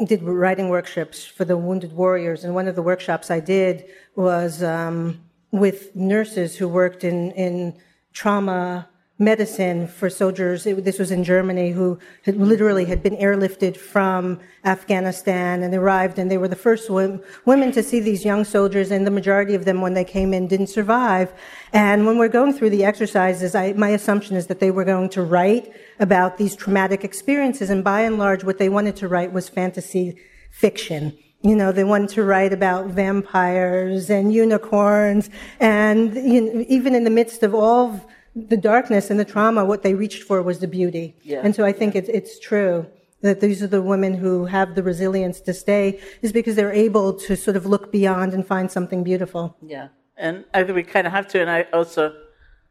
[0.04, 4.62] did writing workshops for the wounded warriors, and one of the workshops I did was
[4.62, 7.74] um, with nurses who worked in in
[8.12, 10.64] trauma medicine for soldiers.
[10.64, 16.18] It, this was in Germany, who had literally had been airlifted from Afghanistan and arrived,
[16.18, 19.64] and they were the first women to see these young soldiers, and the majority of
[19.64, 21.33] them, when they came in, didn't survive.
[21.72, 25.09] And when we're going through the exercises, I, my assumption is that they were going
[25.11, 29.33] to write about these traumatic experiences, and by and large, what they wanted to write
[29.33, 30.16] was fantasy
[30.50, 31.16] fiction.
[31.42, 37.04] You know, they wanted to write about vampires and unicorns, and you know, even in
[37.04, 38.00] the midst of all
[38.46, 41.16] the darkness and the trauma, what they reached for was the beauty.
[41.22, 41.40] Yeah.
[41.44, 42.01] And so I think yeah.
[42.01, 42.87] it's, it's true
[43.22, 47.12] that these are the women who have the resilience to stay is because they're able
[47.12, 49.57] to sort of look beyond and find something beautiful.
[49.61, 49.88] Yeah.
[50.16, 51.40] And I think we kind of have to.
[51.40, 52.11] And I also,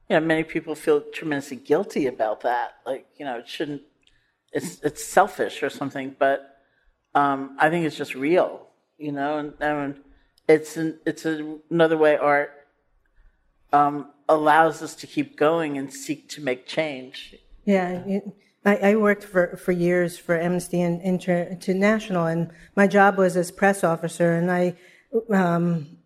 [0.10, 2.76] you know, many people feel tremendously guilty about that.
[2.86, 3.82] Like, you know, it shouldn't,
[4.54, 6.62] it's, it's selfish or something, but
[7.14, 10.00] um, I think it's just real, you know, and, and
[10.48, 12.52] it's, an, it's another way art
[13.74, 17.36] um, allows us to keep going and seek to make change.
[17.66, 18.20] Yeah,
[18.66, 23.84] I, I, worked for, for years for Amnesty International, and my job was as press
[23.84, 24.76] officer, and I,
[25.30, 25.97] um,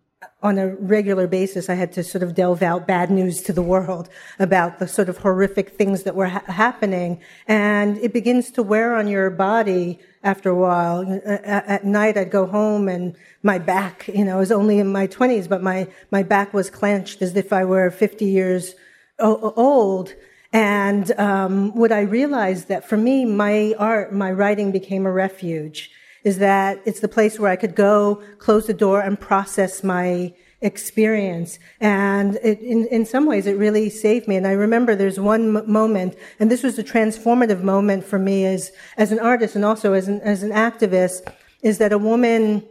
[0.42, 3.62] on a regular basis, I had to sort of delve out bad news to the
[3.62, 8.62] world about the sort of horrific things that were ha- happening, and it begins to
[8.62, 11.20] wear on your body after a while.
[11.24, 15.06] At night, I'd go home and my back, you know, I was only in my
[15.06, 18.74] 20s, but my, my back was clenched as if I were 50 years
[19.18, 20.14] old.
[20.52, 25.90] And um, what I realized that for me, my art, my writing became a refuge.
[26.24, 30.32] Is that it's the place where I could go, close the door, and process my
[30.62, 31.58] experience.
[31.80, 34.36] And it, in, in some ways, it really saved me.
[34.36, 38.46] And I remember there's one m- moment, and this was a transformative moment for me
[38.46, 42.66] as, as an artist and also as an, as an activist, is that a woman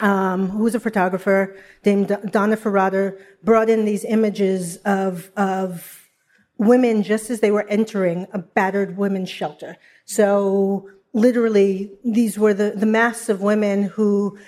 [0.00, 6.08] um, who was a photographer named Donna Ferrato brought in these images of, of
[6.56, 9.76] women just as they were entering a battered women's shelter.
[10.04, 14.38] So literally, these were the, the mass of women who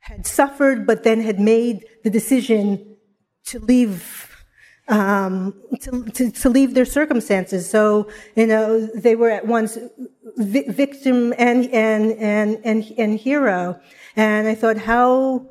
[0.00, 2.96] had suffered, but then had made the decision
[3.46, 4.26] to leave
[4.88, 7.70] um, to, to, to, leave their circumstances.
[7.70, 9.78] So, you know, they were at once
[10.36, 13.78] vi- victim and, and, and, and, and hero.
[14.16, 15.46] And I thought, how,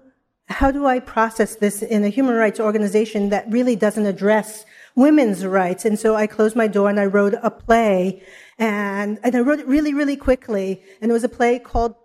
[0.47, 4.65] how do I process this in a human rights organization that really doesn't address
[4.95, 5.85] women's rights?
[5.85, 8.21] And so I closed my door and I wrote a play
[8.59, 10.83] And, and I wrote it really, really quickly.
[11.01, 11.95] And it was a play called,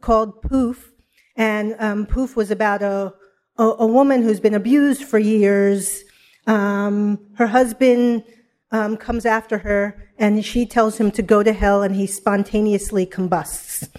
[0.00, 0.92] called Poof.
[1.36, 3.12] And um, Poof was about a,
[3.58, 6.04] a, a, woman who's been abused for years.
[6.46, 8.22] Um, her husband
[8.70, 13.04] um, comes after her, and she tells him to go to hell, and he spontaneously
[13.04, 13.88] combusts.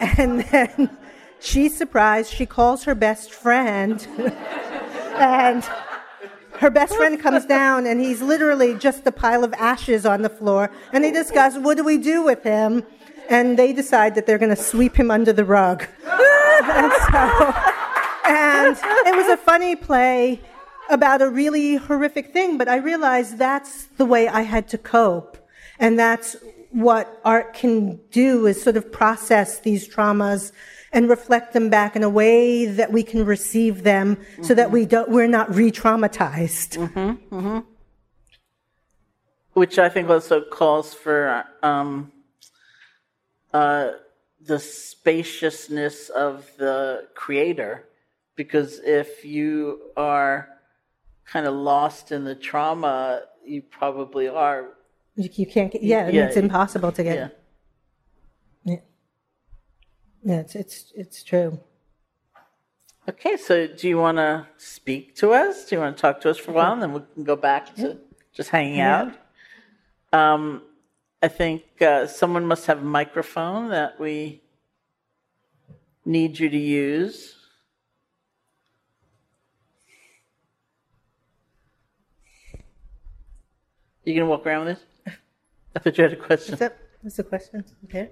[0.00, 0.96] And then
[1.40, 2.32] she's surprised.
[2.32, 4.06] She calls her best friend,
[5.16, 5.68] and
[6.58, 10.28] her best friend comes down and he's literally just a pile of ashes on the
[10.28, 10.70] floor.
[10.92, 12.84] And they discuss, what do we do with him?
[13.28, 15.86] And they decide that they're going to sweep him under the rug.
[16.04, 17.54] and, so,
[18.26, 20.40] and it was a funny play
[20.90, 25.36] about a really horrific thing, but I realized that's the way I had to cope.
[25.78, 26.36] And that's
[26.70, 30.52] what art can do is sort of process these traumas
[30.92, 34.42] and reflect them back in a way that we can receive them mm-hmm.
[34.42, 36.78] so that we don't, we're not re-traumatized.
[36.78, 37.58] Mm-hmm, mm-hmm.
[39.52, 42.12] Which I think also calls for um,
[43.52, 43.90] uh,
[44.40, 47.84] the spaciousness of the creator.
[48.36, 50.48] Because if you are
[51.24, 54.68] kind of lost in the trauma, you probably are.
[55.16, 57.16] You, can't get, yeah, yeah it's impossible to get.
[57.16, 57.28] Yeah.
[60.28, 61.58] Yeah, it's it's it's true.
[63.08, 65.64] Okay, so do you want to speak to us?
[65.64, 67.34] Do you want to talk to us for a while, and then we can go
[67.34, 67.96] back to
[68.34, 69.10] just hanging yeah.
[70.12, 70.18] out?
[70.20, 70.62] Um,
[71.22, 74.42] I think uh, someone must have a microphone that we
[76.04, 77.34] need you to use.
[84.04, 85.14] You gonna walk around with this?
[85.76, 86.52] I thought you had a question.
[86.52, 86.76] What's up?
[87.00, 87.64] What's the question?
[87.84, 88.10] Okay.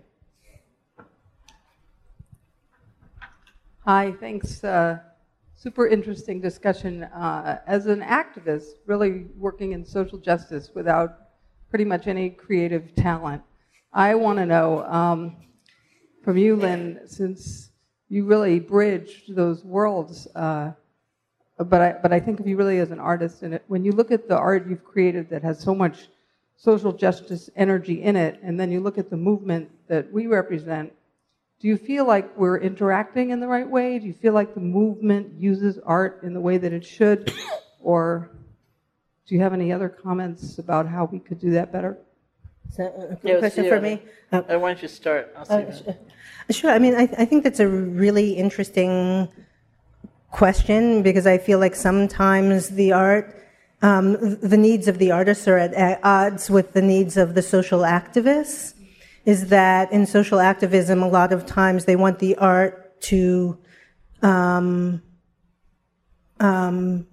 [3.88, 4.64] Hi, thanks.
[4.64, 4.98] Uh,
[5.54, 7.04] super interesting discussion.
[7.04, 11.18] Uh, as an activist, really working in social justice without
[11.70, 13.42] pretty much any creative talent,
[13.92, 15.36] I want to know um,
[16.24, 17.70] from you, Lynn, since
[18.08, 20.26] you really bridged those worlds.
[20.34, 20.72] Uh,
[21.56, 24.10] but I, but I think of you really as an artist, and when you look
[24.10, 26.08] at the art you've created that has so much
[26.56, 30.92] social justice energy in it, and then you look at the movement that we represent,
[31.60, 33.98] do you feel like we're interacting in the right way?
[33.98, 37.32] Do you feel like the movement uses art in the way that it should?
[37.80, 38.32] Or
[39.28, 41.96] do you have any other comments about how we could do that better?
[42.68, 44.02] Is that a yeah, question yeah, for me?
[44.32, 45.32] Uh, why don't you start?
[45.48, 45.70] Uh,
[46.50, 46.72] sure.
[46.72, 49.28] I mean, I, I think that's a really interesting
[50.32, 53.40] question because I feel like sometimes the art,
[53.82, 57.80] um, the needs of the artists are at odds with the needs of the social
[57.80, 58.74] activists
[59.26, 63.58] is that in social activism, a lot of times they want the art to
[64.22, 65.02] um,
[66.40, 67.06] um,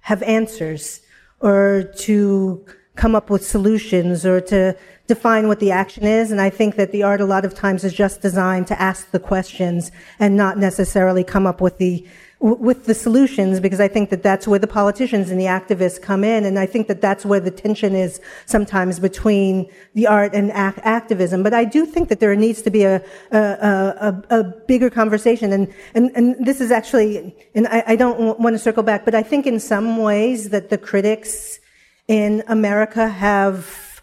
[0.00, 1.00] have answers
[1.40, 2.64] or to
[2.96, 4.76] come up with solutions or to
[5.06, 6.30] define what the action is.
[6.30, 9.10] And I think that the art a lot of times is just designed to ask
[9.10, 12.06] the questions and not necessarily come up with the
[12.42, 16.24] with the solutions because I think that that's where the politicians and the activists come
[16.24, 16.44] in.
[16.44, 20.80] And I think that that's where the tension is sometimes between the art and ac-
[20.82, 21.44] activism.
[21.44, 22.96] But I do think that there needs to be a,
[23.30, 25.52] a, a, a bigger conversation.
[25.52, 29.14] And, and, and this is actually, and I, I don't want to circle back, but
[29.14, 31.60] I think in some ways that the critics
[32.08, 34.02] in America have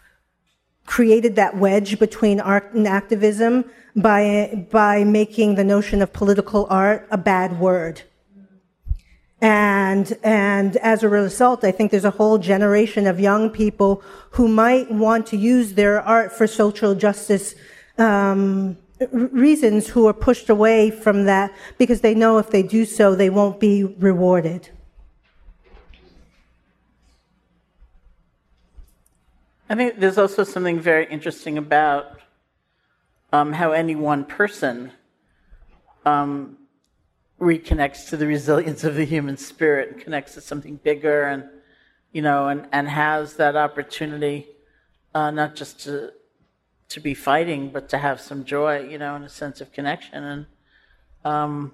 [0.86, 7.06] created that wedge between art and activism by, by making the notion of political art
[7.10, 8.00] a bad word.
[9.40, 14.48] And, and as a result, I think there's a whole generation of young people who
[14.48, 17.54] might want to use their art for social justice
[17.96, 18.76] um,
[19.10, 23.30] reasons who are pushed away from that because they know if they do so, they
[23.30, 24.68] won't be rewarded.
[29.70, 32.20] I think there's also something very interesting about
[33.32, 34.92] um, how any one person
[36.04, 36.58] um,
[37.40, 41.44] reconnects to the resilience of the human spirit and connects to something bigger and
[42.12, 44.46] you know and, and has that opportunity
[45.14, 46.12] uh, not just to
[46.88, 50.22] to be fighting but to have some joy you know and a sense of connection.
[50.22, 50.46] And
[51.24, 51.72] um,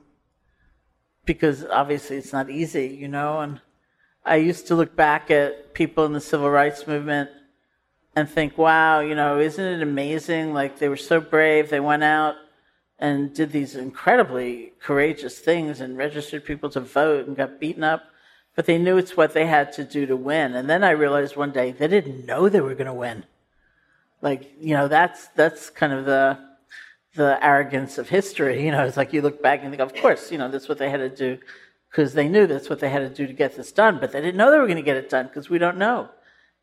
[1.24, 3.60] because obviously it's not easy you know and
[4.24, 7.28] i used to look back at people in the civil rights movement
[8.14, 10.54] and think wow you know isn't it amazing?
[10.54, 11.70] Like they were so brave.
[11.70, 12.36] They went out
[12.98, 18.04] and did these incredibly courageous things and registered people to vote and got beaten up.
[18.54, 20.54] But they knew it's what they had to do to win.
[20.54, 23.24] And then I realized one day they didn't know they were going to win.
[24.22, 26.38] Like, you know, that's, that's kind of the,
[27.14, 28.64] the arrogance of history.
[28.64, 30.78] You know, it's like you look back and think, of course, you know, that's what
[30.78, 31.38] they had to do
[31.90, 33.98] because they knew that's what they had to do to get this done.
[34.00, 36.08] But they didn't know they were going to get it done because we don't know.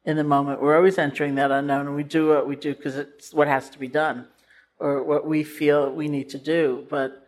[0.06, 0.62] in the moment.
[0.62, 3.70] We're always entering that unknown, and we do what we do because it's what has
[3.70, 4.28] to be done
[4.80, 6.86] or what we feel we need to do.
[6.90, 7.26] But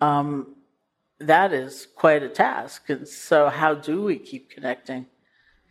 [0.00, 0.56] um,
[1.20, 2.90] that is quite a task.
[2.90, 5.06] And so, how do we keep connecting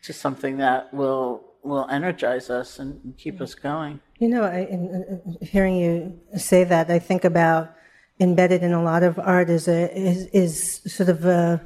[0.04, 4.00] to something that will will energize us and keep us going?
[4.20, 5.06] You know, I, in,
[5.40, 7.74] in hearing you say that, I think about
[8.20, 11.62] embedded in a lot of art is a is, is sort of a,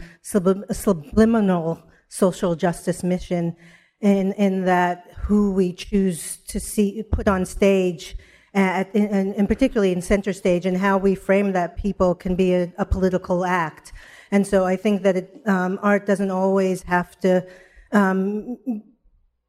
[0.73, 3.55] subliminal social justice mission,
[4.01, 8.17] in in that who we choose to see put on stage
[8.53, 12.73] at, and, particularly in center stage, and how we frame that people can be a,
[12.77, 13.93] a political act.
[14.31, 17.45] And so I think that it, um, art doesn't always have to
[17.91, 18.57] um,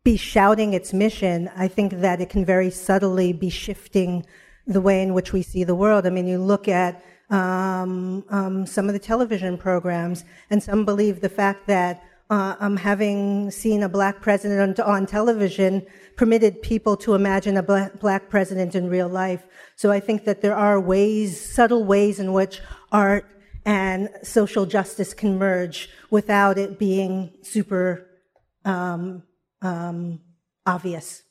[0.05, 1.51] be shouting its mission.
[1.57, 4.25] I think that it can very subtly be shifting
[4.67, 6.07] the way in which we see the world.
[6.07, 11.21] I mean, you look at um, um some of the television programs, and some believe
[11.21, 12.03] the fact that
[12.33, 15.85] uh, um, having seen a black president on, on, television
[16.17, 19.47] permitted people to imagine a black, black president in real life.
[19.77, 23.27] So I think that there are ways, subtle ways in which art
[23.67, 28.09] and social justice can merge without it being super
[28.65, 29.25] um,
[29.61, 30.19] um,
[30.65, 31.25] obvious.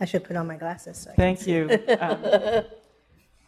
[0.00, 0.98] I should put on my glasses.
[0.98, 1.68] So Thank you.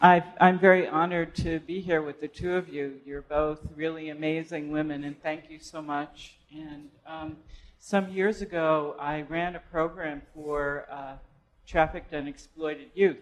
[0.04, 2.94] I am very honored to be here with the two of you.
[3.06, 6.38] You're both really amazing women, and thank you so much.
[6.52, 7.36] And um,
[7.78, 11.12] some years ago, I ran a program for uh,
[11.68, 13.18] trafficked and exploited youth.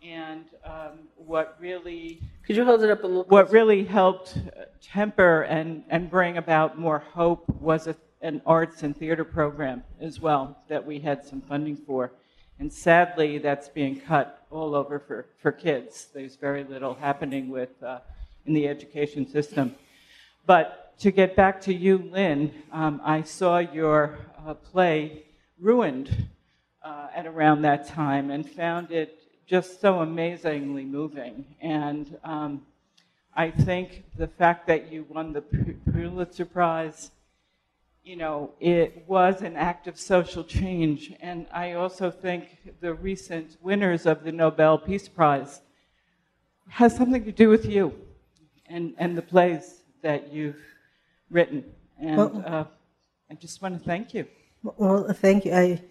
[0.00, 3.24] And um, what really could you hold it up a little?
[3.24, 4.38] What really helped
[4.80, 10.20] temper and, and bring about more hope was a, an arts and theater program as
[10.20, 12.12] well that we had some funding for.
[12.58, 16.08] And sadly, that's being cut all over for, for kids.
[16.14, 18.00] There's very little happening with uh,
[18.46, 19.74] in the education system.
[20.46, 25.24] But to get back to you, Lynn, um, I saw your uh, play
[25.58, 26.28] Ruined
[26.82, 31.44] uh, at around that time and found it just so amazingly moving.
[31.60, 32.62] And um,
[33.34, 35.42] I think the fact that you won the
[35.92, 37.10] Pulitzer Prize
[38.04, 41.12] you know, it was an act of social change.
[41.20, 45.60] And I also think the recent winners of the Nobel Peace Prize
[46.68, 47.94] has something to do with you
[48.66, 50.60] and, and the plays that you've
[51.30, 51.64] written.
[52.00, 52.64] And well, uh,
[53.30, 54.26] I just want to thank you.
[54.62, 55.54] Well, thank you.
[55.54, 55.82] I,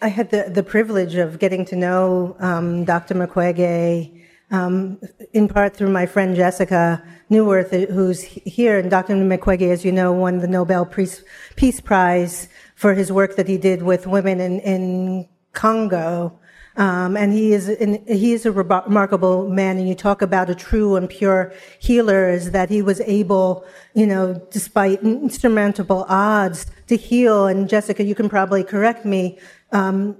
[0.00, 3.14] I had the, the privilege of getting to know um, Dr.
[3.14, 4.22] Mukwege
[4.54, 5.00] um,
[5.32, 8.78] in part through my friend Jessica Neuwirth, who's here.
[8.78, 9.14] And Dr.
[9.14, 13.82] Mukwege, as you know, won the Nobel Peace Prize for his work that he did
[13.82, 16.38] with women in, in Congo.
[16.76, 17.66] Um, and he is
[18.08, 19.78] he is a remarkable man.
[19.78, 24.06] And you talk about a true and pure healer is that he was able, you
[24.06, 27.46] know, despite insurmountable odds, to heal.
[27.46, 29.38] And Jessica, you can probably correct me.
[29.70, 30.16] Um,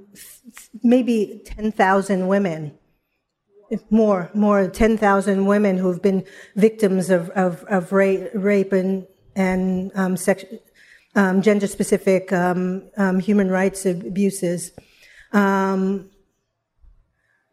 [0.82, 2.78] maybe ten thousand women
[3.90, 6.24] more, more 10,000 women who've been
[6.56, 9.06] victims of, of, of rape, rape and,
[9.36, 10.44] and um, sex,
[11.14, 14.72] um, gender specific um, um, human rights abuses.
[15.32, 16.10] Um,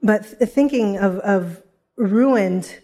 [0.02, 1.62] but thinking of, of
[1.98, 2.80] Ruined,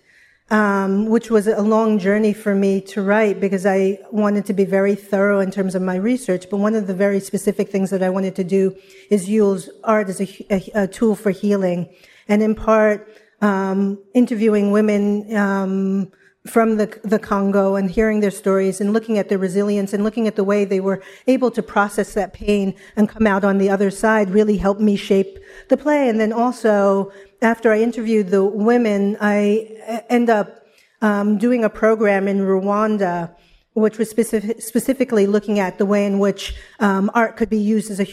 [0.49, 4.63] um, which was a long journey for me to write because I wanted to be
[4.63, 6.49] very thorough in terms of my research.
[6.49, 8.75] But one of the very specific things that I wanted to do
[9.09, 11.89] is use art as a, a, a tool for healing.
[12.27, 13.07] And in part,
[13.41, 16.11] um, interviewing women um,
[16.47, 20.27] from the, the Congo and hearing their stories and looking at their resilience and looking
[20.27, 23.69] at the way they were able to process that pain and come out on the
[23.69, 26.09] other side really helped me shape the play.
[26.09, 27.11] And then also,
[27.41, 30.65] after I interviewed the women, I end up
[31.01, 33.35] um, doing a program in Rwanda
[33.78, 37.91] which was specific, specifically looking at the way in which um, art could be used
[37.91, 38.07] as a,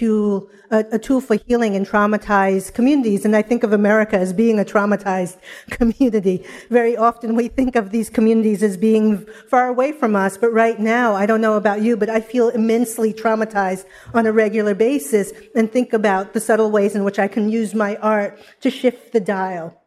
[0.71, 3.25] a, a, tool for healing in traumatized communities.
[3.25, 5.39] And I think of America as being a traumatized
[5.71, 6.45] community.
[6.69, 10.79] Very often we think of these communities as being far away from us, but right
[10.79, 15.33] now, I don't know about you, but I feel immensely traumatized on a regular basis
[15.55, 19.15] and think about the subtle ways in which I can use my art to shift
[19.15, 19.81] the dial.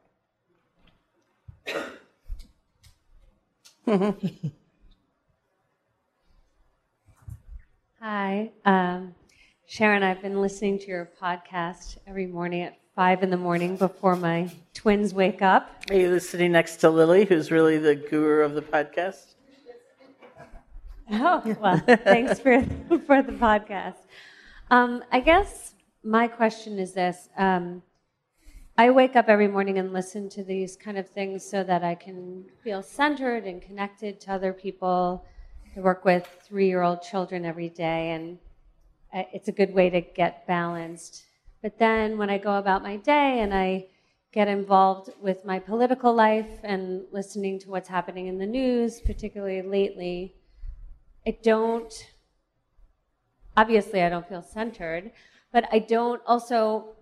[8.09, 8.51] Hi.
[8.63, 9.15] Um,
[9.65, 14.15] Sharon, I've been listening to your podcast every morning at five in the morning before
[14.15, 15.83] my twins wake up.
[15.89, 19.33] Are you sitting next to Lily, who's really the guru of the podcast?
[21.11, 22.61] Oh, well, thanks for,
[23.05, 23.97] for the podcast.
[24.71, 27.27] Um, I guess my question is this.
[27.37, 27.83] Um,
[28.77, 31.95] I wake up every morning and listen to these kind of things so that I
[31.95, 35.25] can feel centered and connected to other people.
[35.78, 38.39] I work with three year old children every day, and
[39.13, 41.25] it's a good way to get balanced.
[41.61, 43.86] But then when I go about my day and I
[44.32, 49.61] get involved with my political life and listening to what's happening in the news, particularly
[49.61, 50.36] lately,
[51.28, 51.93] I don't,
[53.55, 55.11] obviously, I don't feel centered,
[55.53, 56.95] but I don't also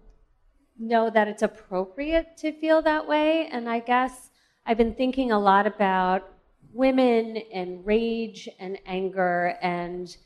[0.77, 3.47] know that it's appropriate to feel that way.
[3.47, 4.31] And I guess
[4.65, 6.34] I've been thinking a lot about
[6.75, 10.17] women and rage and anger and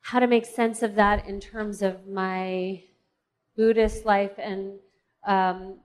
[0.00, 2.82] how to make sense of that in terms of my
[3.56, 4.72] Buddhist life and
[5.24, 5.76] um,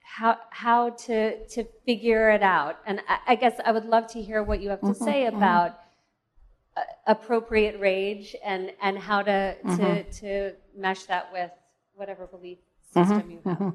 [0.00, 2.78] how how to to figure it out.
[2.86, 5.24] And I, I, guess I would love to hear what you have to mm-hmm, say
[5.24, 5.36] mm-hmm.
[5.36, 6.82] about mm-hmm.
[7.08, 9.76] appropriate rage and and how to mm-hmm.
[9.76, 11.50] to to mesh that with
[11.94, 12.58] whatever belief
[12.94, 13.58] mm-hmm, system you have.
[13.58, 13.70] Mm-hmm.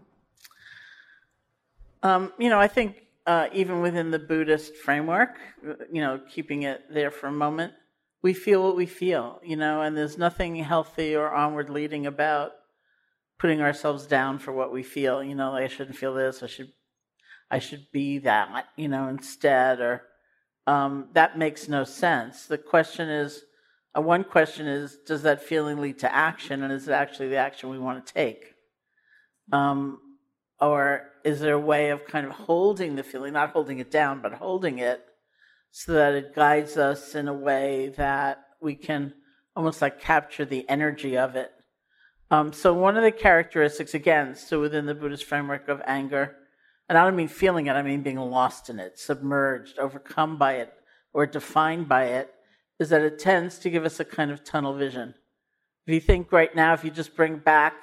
[2.02, 6.64] Um, you know, I think uh, even within the Buddhist framework, uh, you know, keeping
[6.64, 7.74] it there for a moment,
[8.24, 12.54] we feel what we feel, you know, and there's nothing healthy or onward leading about
[13.38, 15.24] putting ourselves down for what we feel.
[15.24, 16.42] You know, I shouldn't feel this.
[16.42, 16.74] I should,
[17.52, 18.66] I should be that.
[18.76, 20.02] You know, instead, or
[20.66, 22.48] um, that makes no sense.
[22.48, 23.44] The question is,
[23.96, 27.38] uh, one question is, does that feeling lead to action, and is it actually the
[27.38, 28.56] action we want to take?
[29.52, 30.00] Um,
[30.62, 34.22] or is there a way of kind of holding the feeling, not holding it down,
[34.22, 35.04] but holding it
[35.72, 39.14] so that it guides us in a way that we can
[39.56, 41.52] almost like capture the energy of it?
[42.32, 46.36] Um, so, one of the characteristics, again, so within the Buddhist framework of anger,
[46.88, 50.56] and I don't mean feeling it, I mean being lost in it, submerged, overcome by
[50.56, 50.74] it,
[51.12, 52.32] or defined by it,
[52.80, 55.16] is that it tends to give us a kind of tunnel vision.
[55.88, 57.74] If you think right now, if you just bring back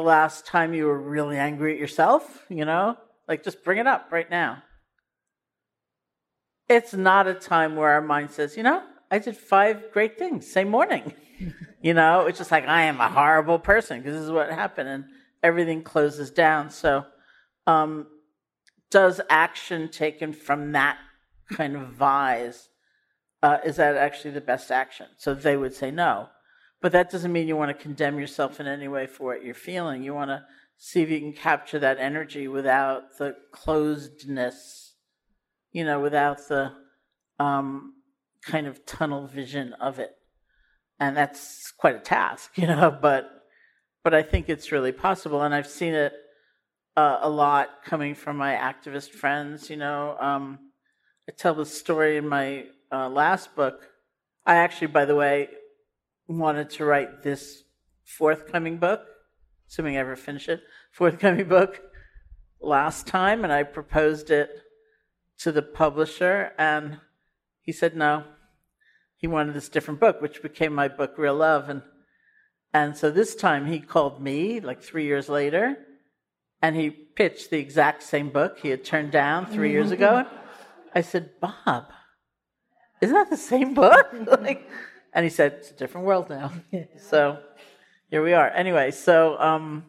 [0.00, 2.96] the last time you were really angry at yourself, you know,
[3.28, 4.62] like just bring it up right now.
[6.68, 10.50] It's not a time where our mind says, you know, I did five great things
[10.50, 11.12] same morning.
[11.82, 14.88] you know, it's just like I am a horrible person because this is what happened,
[14.88, 15.04] and
[15.42, 16.70] everything closes down.
[16.70, 17.04] So,
[17.66, 18.06] um,
[18.90, 20.96] does action taken from that
[21.52, 22.70] kind of vise
[23.42, 25.06] uh, is that actually the best action?
[25.18, 26.28] So they would say no.
[26.80, 29.54] But that doesn't mean you want to condemn yourself in any way for what you're
[29.54, 30.02] feeling.
[30.02, 30.44] You want to
[30.78, 34.92] see if you can capture that energy without the closedness,
[35.72, 36.72] you know, without the
[37.38, 37.94] um,
[38.42, 40.12] kind of tunnel vision of it.
[40.98, 43.30] And that's quite a task, you know, but
[44.02, 45.42] but I think it's really possible.
[45.42, 46.14] And I've seen it
[46.96, 50.16] uh, a lot coming from my activist friends, you know.
[50.18, 50.58] Um,
[51.28, 53.88] I tell the story in my uh, last book,
[54.46, 55.48] I actually, by the way,
[56.32, 57.64] wanted to write this
[58.04, 59.02] forthcoming book,
[59.68, 60.62] assuming I ever finish it,
[60.92, 61.80] forthcoming book
[62.60, 64.50] last time, and I proposed it
[65.38, 66.98] to the publisher, and
[67.60, 68.24] he said no.
[69.16, 71.82] He wanted this different book, which became my book, Real Love, and
[72.72, 75.76] and so this time he called me, like three years later,
[76.62, 80.24] and he pitched the exact same book he had turned down three years ago.
[80.94, 81.86] I said, Bob,
[83.00, 84.08] isn't that the same book?
[84.40, 84.68] like,
[85.12, 86.52] and he said, it's a different world now.
[86.98, 87.38] so
[88.10, 88.48] here we are.
[88.48, 89.84] Anyway, so um,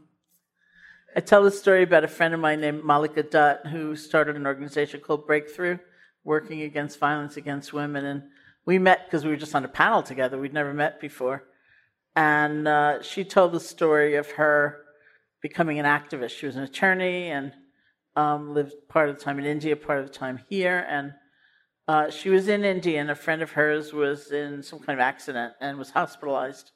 [1.15, 4.47] I tell this story about a friend of mine named Mallika Dutt who started an
[4.47, 5.77] organization called Breakthrough,
[6.23, 8.05] working against violence against women.
[8.05, 8.23] And
[8.65, 10.37] we met because we were just on a panel together.
[10.37, 11.43] We'd never met before.
[12.15, 14.81] And uh, she told the story of her
[15.41, 16.31] becoming an activist.
[16.31, 17.53] She was an attorney and
[18.15, 20.85] um, lived part of the time in India, part of the time here.
[20.89, 21.13] And
[21.91, 25.03] uh, she was in India, and a friend of hers was in some kind of
[25.03, 26.71] accident and was hospitalized.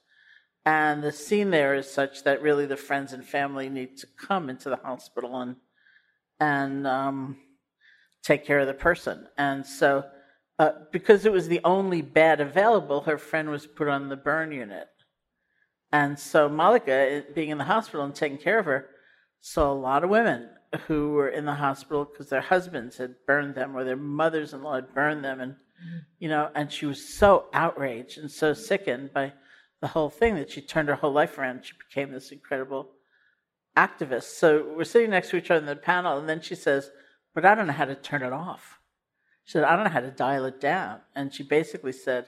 [0.65, 4.49] And the scene there is such that really the friends and family need to come
[4.49, 5.55] into the hospital and
[6.41, 7.37] and um,
[8.23, 9.25] take care of the person.
[9.37, 10.03] And so,
[10.59, 14.51] uh, because it was the only bed available, her friend was put on the burn
[14.51, 14.89] unit.
[15.93, 18.89] And so Mallika, being in the hospital and taking care of her,
[19.39, 20.49] saw a lot of women
[20.87, 24.93] who were in the hospital because their husbands had burned them or their mothers-in-law had
[24.93, 25.97] burned them and mm-hmm.
[26.19, 29.33] you know and she was so outraged and so sickened by
[29.81, 31.65] the whole thing that she turned her whole life around.
[31.65, 32.91] She became this incredible
[33.75, 34.23] activist.
[34.23, 36.91] So we're sitting next to each other in the panel and then she says
[37.33, 38.79] but i don't know how to turn it off.
[39.43, 41.01] She said i don't know how to dial it down.
[41.15, 42.27] And she basically said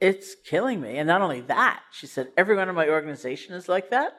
[0.00, 0.98] it's killing me.
[0.98, 4.12] And not only that she said everyone in my organization is like that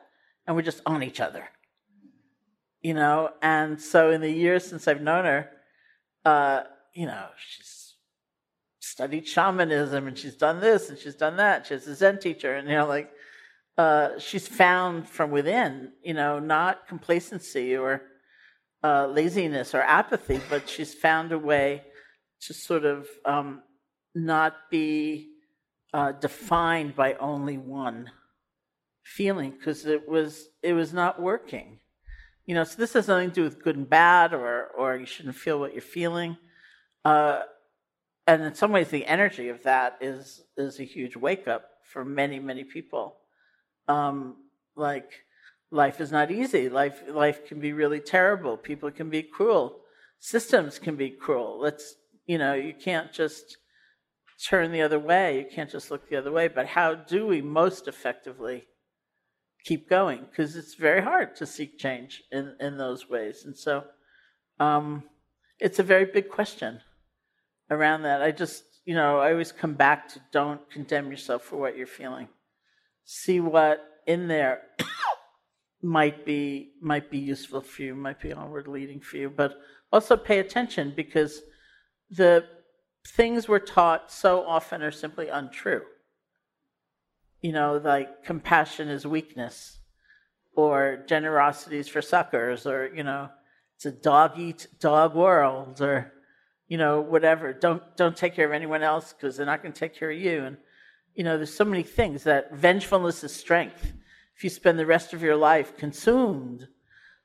[0.45, 1.49] and we're just on each other
[2.81, 3.29] you know.
[3.41, 5.49] And so in the years since I've known her,
[6.25, 6.63] uh,
[6.93, 7.95] you know, she's
[8.79, 11.67] studied shamanism and she's done this and she's done that.
[11.67, 13.11] She's a Zen teacher, and you know, like,
[13.77, 18.01] uh, she's found from within, you know, not complacency or
[18.83, 21.83] uh, laziness or apathy, but she's found a way
[22.41, 23.61] to sort of um,
[24.15, 25.29] not be
[25.93, 28.11] uh, defined by only one
[29.03, 31.79] feeling because it was it was not working.
[32.49, 35.05] You know, so this has nothing to do with good and bad, or or you
[35.05, 36.35] shouldn't feel what you're feeling.
[37.05, 37.41] Uh,
[38.25, 42.03] and in some ways, the energy of that is is a huge wake up for
[42.03, 43.17] many many people.
[43.87, 44.37] Um,
[44.75, 45.11] like
[45.69, 46.69] life is not easy.
[46.69, 48.57] Life life can be really terrible.
[48.57, 49.81] People can be cruel.
[50.17, 51.59] Systems can be cruel.
[51.61, 53.57] Let's you know you can't just
[54.43, 55.37] turn the other way.
[55.37, 56.47] You can't just look the other way.
[56.47, 58.63] But how do we most effectively
[59.65, 60.25] keep going?
[60.29, 63.43] Because it's very hard to seek change in, in those ways.
[63.45, 63.83] And so
[64.59, 65.03] um,
[65.59, 66.81] it's a very big question
[67.69, 68.21] around that.
[68.21, 71.87] I just, you know, I always come back to don't condemn yourself for what you're
[71.87, 72.27] feeling.
[73.05, 74.61] See what in there
[75.81, 79.55] might be might be useful for you, might be onward leading for you, but
[79.91, 81.41] also pay attention because
[82.09, 82.45] the
[83.07, 85.81] things we're taught so often are simply untrue.
[87.41, 89.79] You know, like compassion is weakness,
[90.55, 93.29] or generosity is for suckers, or, you know,
[93.75, 96.11] it's a dog eat dog world, or,
[96.67, 97.53] you know, whatever.
[97.53, 100.19] Don't, don't take care of anyone else because they're not going to take care of
[100.19, 100.43] you.
[100.43, 100.57] And,
[101.15, 103.93] you know, there's so many things that vengefulness is strength.
[104.35, 106.67] If you spend the rest of your life consumed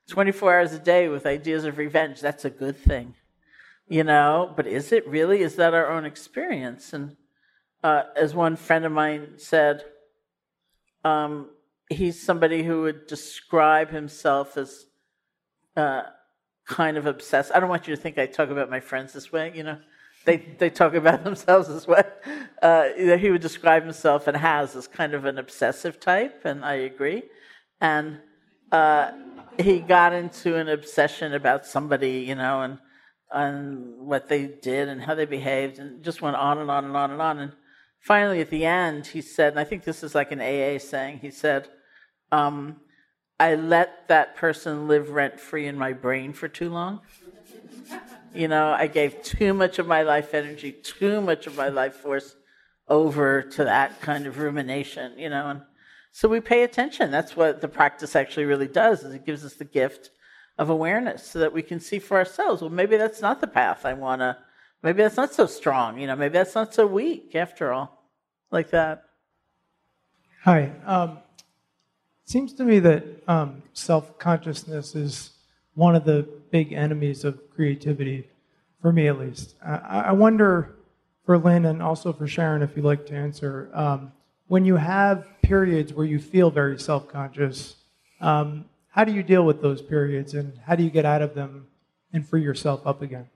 [0.09, 3.15] 24 hours a day with ideas of revenge, that's a good thing
[3.87, 5.41] you know, but is it really?
[5.41, 6.93] Is that our own experience?
[6.93, 7.15] And
[7.83, 9.83] uh, as one friend of mine said,
[11.05, 11.49] um,
[11.89, 14.87] he's somebody who would describe himself as
[15.77, 16.01] uh,
[16.67, 17.51] kind of obsessed.
[17.53, 19.77] I don't want you to think I talk about my friends this way, you know.
[20.25, 22.03] They, they talk about themselves this way.
[22.61, 26.73] Uh, he would describe himself and has as kind of an obsessive type, and I
[26.73, 27.21] agree.
[27.79, 28.17] And
[28.71, 29.11] uh,
[29.59, 32.79] he got into an obsession about somebody, you know, and
[33.31, 36.97] on what they did and how they behaved, and just went on and on and
[36.97, 37.39] on and on.
[37.39, 37.51] And
[38.05, 41.19] finally, at the end, he said, and I think this is like an AA saying,
[41.19, 41.67] he said,
[42.31, 42.77] um,
[43.39, 47.01] I let that person live rent free in my brain for too long.
[48.33, 51.95] you know, I gave too much of my life energy, too much of my life
[51.95, 52.35] force
[52.87, 55.49] over to that kind of rumination, you know.
[55.49, 55.61] And
[56.11, 57.09] so we pay attention.
[57.09, 60.11] That's what the practice actually really does, is it gives us the gift
[60.57, 63.85] of awareness so that we can see for ourselves well maybe that's not the path
[63.85, 64.37] i want to
[64.85, 68.03] maybe that's not so strong you know maybe that's not so weak after all
[68.51, 69.03] like that
[70.43, 71.17] hi um,
[72.23, 75.31] seems to me that um, self-consciousness is
[75.73, 78.29] one of the big enemies of creativity
[78.81, 80.75] for me at least i, I wonder
[81.25, 84.11] for lynn and also for sharon if you'd like to answer um,
[84.47, 87.75] when you have periods where you feel very self-conscious
[88.21, 88.65] um,
[88.95, 91.67] how do you deal with those periods and how do you get out of them
[92.13, 93.27] and free yourself up again?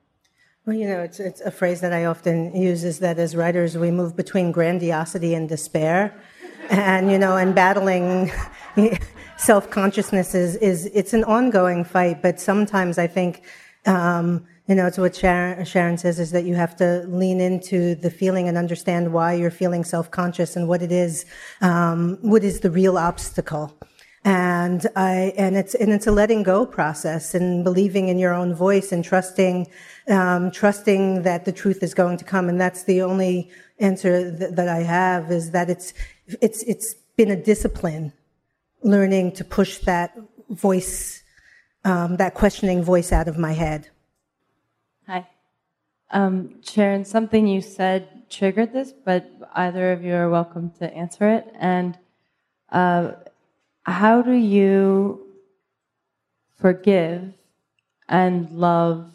[0.65, 3.77] Well, you know, it's, it's a phrase that I often use is that as writers,
[3.77, 6.21] we move between grandiosity and despair.
[6.69, 8.31] And, you know, and battling
[9.37, 13.41] self consciousness is, is, it's an ongoing fight, but sometimes I think,
[13.85, 17.95] um, you know, it's what Sharon, Sharon, says is that you have to lean into
[17.95, 21.25] the feeling and understand why you're feeling self conscious and what it is,
[21.61, 23.75] um, what is the real obstacle
[24.25, 28.53] and I and it's and it's a letting go process and believing in your own
[28.53, 29.67] voice and trusting
[30.09, 33.49] um, trusting that the truth is going to come and that's the only
[33.79, 35.93] answer that, that I have is that it's
[36.41, 38.11] it's it's been a discipline
[38.83, 40.17] learning to push that
[40.49, 41.23] voice
[41.85, 43.87] um, that questioning voice out of my head.
[45.07, 45.27] Hi,
[46.11, 47.05] um, Sharon.
[47.05, 51.97] Something you said triggered this, but either of you are welcome to answer it and.
[52.71, 53.13] Uh,
[53.89, 55.27] how do you
[56.57, 57.33] forgive
[58.07, 59.11] and love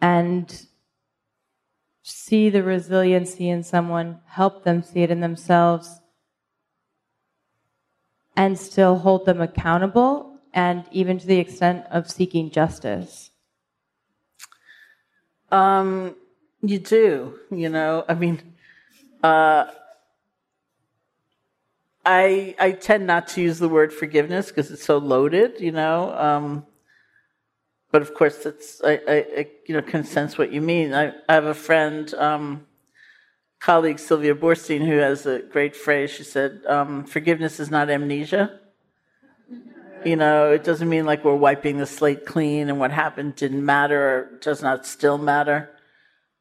[0.00, 0.66] and
[2.02, 6.00] see the resiliency in someone, help them see it in themselves,
[8.36, 13.30] and still hold them accountable, and even to the extent of seeking justice?
[15.50, 16.14] Um,
[16.62, 18.04] you do, you know.
[18.08, 18.42] I mean,
[19.22, 19.66] uh,
[22.06, 26.16] I I tend not to use the word forgiveness because it's so loaded, you know.
[26.16, 26.64] Um,
[27.90, 30.94] but of course, that's I, I, I, you know can sense what you mean.
[30.94, 32.66] I, I have a friend, um,
[33.58, 36.10] colleague Sylvia Boorstein, who has a great phrase.
[36.10, 38.60] She said, um, "Forgiveness is not amnesia."
[40.04, 43.64] You know, it doesn't mean like we're wiping the slate clean and what happened didn't
[43.64, 45.70] matter or does not still matter.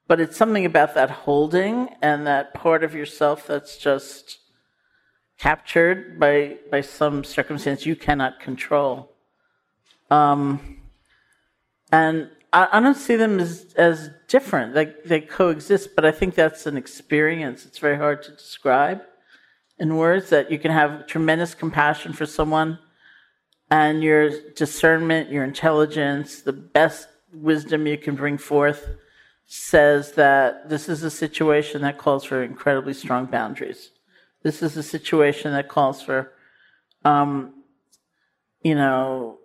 [0.08, 4.38] But it's something about that holding and that part of yourself that's just
[5.38, 9.12] captured by by some circumstance you cannot control.
[10.10, 10.82] Um,
[11.92, 14.76] and I, I don't see them as as different.
[14.76, 17.66] Like they coexist, but I think that's an experience.
[17.66, 19.02] It's very hard to describe
[19.80, 20.30] in words.
[20.30, 22.80] That you can have tremendous compassion for someone,
[23.70, 28.90] and your discernment, your intelligence, the best wisdom you can bring forth
[29.48, 33.92] says that this is a situation that calls for incredibly strong boundaries.
[34.46, 36.32] This is a situation that calls for,
[37.04, 37.64] um,
[38.62, 39.40] you know,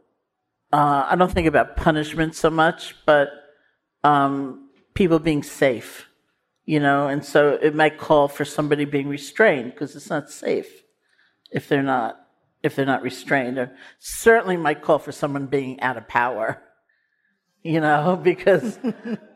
[0.74, 3.30] uh, I don't think about punishment so much, but
[4.04, 6.06] um, people being safe,
[6.66, 10.82] you know, and so it might call for somebody being restrained because it's not safe
[11.50, 12.18] if they're not
[12.62, 16.62] if they're not restrained, or certainly might call for someone being out of power,
[17.62, 18.78] you know, because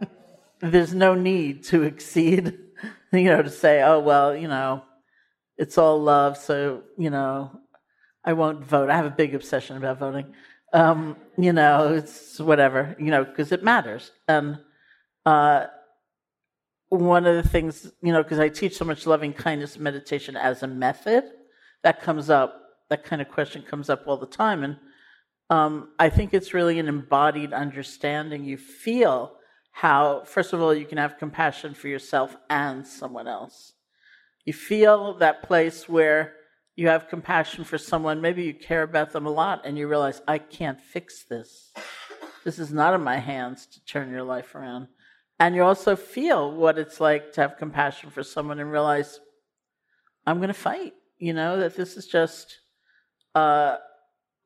[0.61, 2.59] there's no need to exceed,
[3.15, 4.83] you know, to say, oh, well, you know,
[5.57, 7.61] it's all love, so, you know,
[8.25, 8.91] I won't vote.
[8.91, 10.35] I have a big obsession about voting.
[10.73, 14.11] Um, you know, it's whatever, you know, because it matters.
[14.27, 14.59] And
[15.25, 15.67] uh,
[16.89, 20.63] one of the things, you know, because I teach so much loving kindness meditation as
[20.63, 21.25] a method,
[21.85, 24.65] that comes up, that kind of question comes up all the time.
[24.65, 24.77] And
[25.51, 28.45] um, I think it's really an embodied understanding.
[28.45, 29.37] You feel
[29.71, 33.74] how, first of all, you can have compassion for yourself and someone else.
[34.45, 36.35] You feel that place where
[36.77, 40.21] you have compassion for someone, maybe you care about them a lot, and you realize,
[40.27, 41.73] I can't fix this.
[42.45, 44.89] This is not in my hands to turn your life around.
[45.39, 49.21] And you also feel what it's like to have compassion for someone and realize,
[50.27, 52.59] I'm going to fight, you know, that this is just
[53.35, 53.77] uh,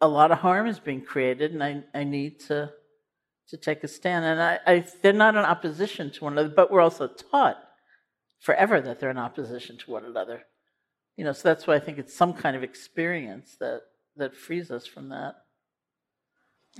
[0.00, 2.70] a lot of harm is being created, and I, I need to
[3.48, 4.26] to take a stand.
[4.26, 7.56] And I, I, they're not in opposition to one another, but we're also taught
[8.38, 10.42] forever that they're in opposition to one another.
[11.16, 13.82] You know, so that's why I think it's some kind of experience that
[14.16, 15.36] that frees us from that.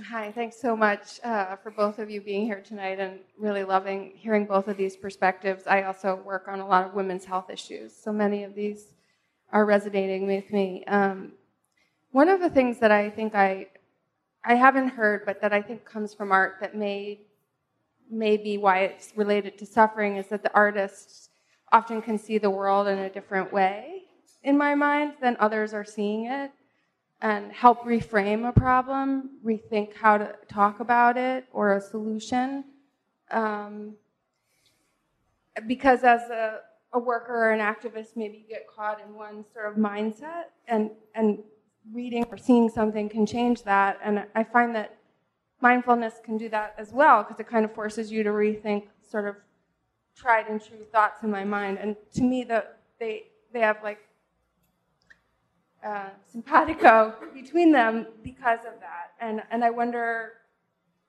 [0.09, 4.13] Hi, thanks so much uh, for both of you being here tonight and really loving
[4.15, 5.67] hearing both of these perspectives.
[5.67, 8.93] I also work on a lot of women's health issues, so many of these
[9.51, 10.85] are resonating with me.
[10.85, 11.33] Um,
[12.11, 13.67] one of the things that I think I
[14.43, 17.19] I haven't heard, but that I think comes from art that may,
[18.09, 21.28] may be why it's related to suffering is that the artists
[21.71, 24.03] often can see the world in a different way,
[24.43, 26.51] in my mind, than others are seeing it,
[27.21, 32.63] and help reframe a problem, rethink how to talk about it or a solution.
[33.31, 33.95] Um,
[35.67, 36.59] because as a,
[36.93, 40.91] a worker or an activist, maybe you get caught in one sort of mindset and,
[41.15, 41.39] and
[41.93, 43.99] reading or seeing something can change that.
[44.03, 44.97] And I find that
[45.61, 49.27] mindfulness can do that as well because it kind of forces you to rethink sort
[49.27, 49.35] of
[50.19, 51.77] tried and true thoughts in my mind.
[51.79, 52.65] And to me, the,
[52.99, 53.99] they, they have like
[55.83, 59.13] uh, simpatico between them because of that.
[59.19, 60.33] And, and I wonder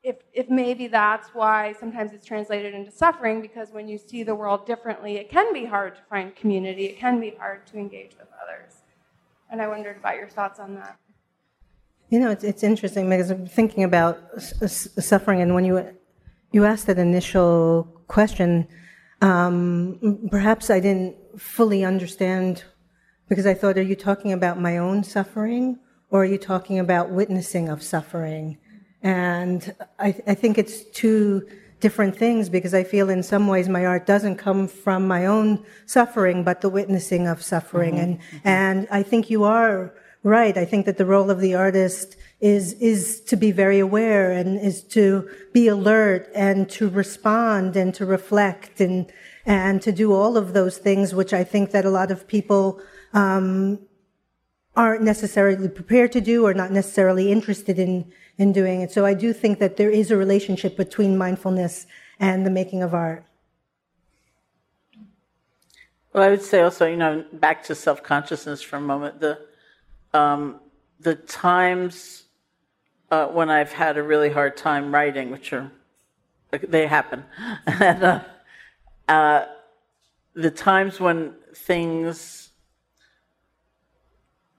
[0.03, 4.35] if, if maybe that's why sometimes it's translated into suffering because when you see the
[4.35, 8.13] world differently, it can be hard to find community, it can be hard to engage
[8.19, 8.77] with others.
[9.51, 10.97] And I wondered about your thoughts on that.
[12.09, 15.97] You know, it's, it's interesting because I'm thinking about suffering, and when you
[16.51, 18.67] you asked that initial question,
[19.21, 22.65] um, perhaps I didn't fully understand
[23.29, 25.79] because I thought, are you talking about my own suffering,
[26.11, 28.59] or are you talking about witnessing of suffering?
[29.03, 31.47] And I, I think it's two
[31.79, 35.65] different things because I feel in some ways my art doesn't come from my own
[35.87, 37.95] suffering, but the witnessing of suffering.
[37.95, 38.03] Mm-hmm.
[38.03, 38.49] And, mm-hmm.
[38.49, 40.57] and I think you are right.
[40.57, 44.61] I think that the role of the artist is, is to be very aware and
[44.61, 49.13] is to be alert and to respond and to reflect and,
[49.45, 52.81] and to do all of those things, which I think that a lot of people,
[53.13, 53.79] um,
[54.77, 58.91] aren't necessarily prepared to do or not necessarily interested in, in doing it.
[58.91, 61.87] So I do think that there is a relationship between mindfulness
[62.19, 63.25] and the making of art.
[66.13, 69.21] Well, I would say also, you know, back to self consciousness for a moment.
[69.21, 69.39] The
[70.13, 70.61] um,
[70.99, 72.25] the times
[73.11, 75.71] uh, when I've had a really hard time writing, which are
[76.53, 77.25] they happen,
[77.67, 78.21] and uh,
[79.09, 79.47] uh,
[80.35, 82.51] the times when things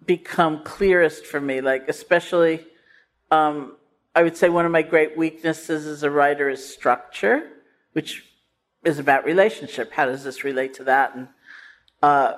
[0.05, 2.65] become clearest for me, like especially
[3.29, 3.77] um,
[4.13, 7.49] I would say one of my great weaknesses as a writer is structure,
[7.93, 8.25] which
[8.83, 9.93] is about relationship.
[9.93, 11.15] How does this relate to that?
[11.15, 11.27] And
[12.01, 12.33] uh,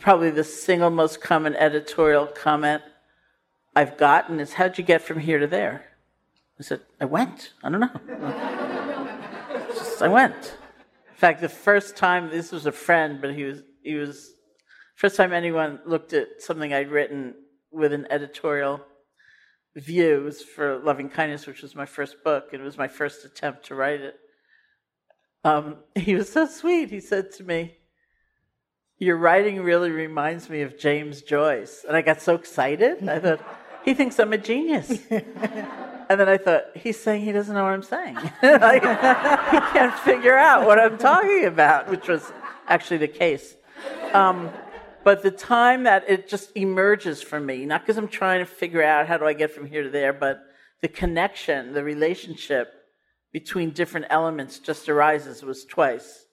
[0.00, 2.82] probably the single most common editorial comment
[3.74, 5.84] I've gotten is, "How'd you get from here to there?"
[6.58, 7.52] I said, "I went.
[7.62, 9.68] I don't know.
[9.74, 10.58] Just, I went."
[11.08, 14.34] In fact, the first time this was a friend, but he was he was
[14.96, 17.34] first time anyone looked at something I'd written
[17.70, 18.80] with an editorial
[19.76, 22.88] view It was for Loving Kindness, which was my first book, and it was my
[22.88, 24.18] first attempt to write it.
[25.44, 26.90] Um, he was so sweet.
[26.90, 27.77] He said to me,
[28.98, 31.84] Your writing really reminds me of James Joyce.
[31.86, 33.08] And I got so excited.
[33.08, 33.40] I thought,
[33.84, 34.90] He thinks I'm a genius.
[35.10, 38.16] and then I thought, He's saying he doesn't know what I'm saying.
[38.42, 42.32] like, he can't figure out what I'm talking about, which was
[42.66, 43.54] actually the case.
[44.12, 44.50] Um,
[45.04, 48.82] but the time that it just emerges for me, not because I'm trying to figure
[48.82, 50.40] out how do I get from here to there, but
[50.82, 52.72] the connection, the relationship
[53.32, 56.26] between different elements just arises was twice,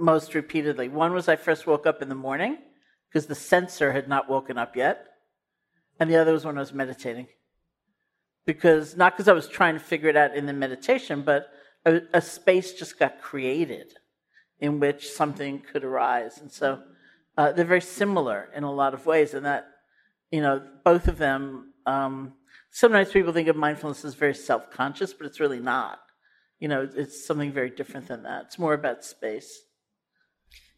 [0.00, 0.88] most repeatedly.
[0.88, 2.58] One was I first woke up in the morning
[3.08, 5.06] because the censor had not woken up yet,
[6.00, 7.28] and the other was when I was meditating.
[8.44, 11.48] Because not because I was trying to figure it out in the meditation, but
[11.84, 13.94] a, a space just got created
[14.58, 16.38] in which something could arise.
[16.38, 16.82] And so
[17.36, 19.66] uh, they're very similar in a lot of ways, and that,
[20.30, 21.72] you know, both of them.
[21.86, 22.34] Um,
[22.70, 26.00] sometimes people think of mindfulness as very self conscious, but it's really not
[26.62, 28.44] you know, it's something very different than that.
[28.44, 29.62] It's more about space.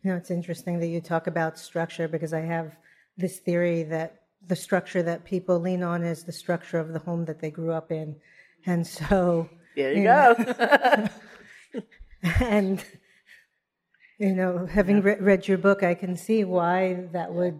[0.04, 2.76] You know, it's interesting that you talk about structure because I have
[3.16, 7.24] this theory that the structure that people lean on is the structure of the home
[7.24, 8.14] that they grew up in.
[8.66, 9.48] And so.
[9.74, 11.08] There you, you go.
[12.40, 12.84] and,
[14.18, 15.04] you know, having yeah.
[15.04, 17.58] re- read your book, I can see why that would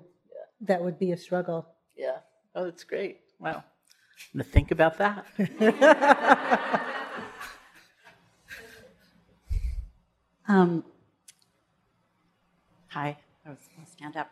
[0.61, 1.67] that would be a struggle.
[1.97, 2.19] Yeah.
[2.55, 3.21] Oh, that's great.
[3.39, 3.65] Wow.
[4.35, 5.27] I'm going to think about that.
[10.47, 10.85] Um,
[12.95, 14.31] hi, I was going to stand up.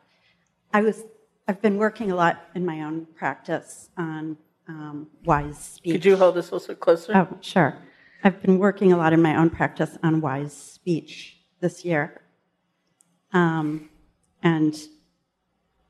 [0.72, 1.02] I was,
[1.48, 4.36] I've been working a lot in my own practice on
[4.68, 5.94] um, wise speech.
[5.94, 7.12] Could you hold this a little closer?
[7.12, 7.76] Oh, sure.
[8.22, 12.20] I've been working a lot in my own practice on wise speech this year.
[13.32, 13.90] Um,
[14.44, 14.78] and,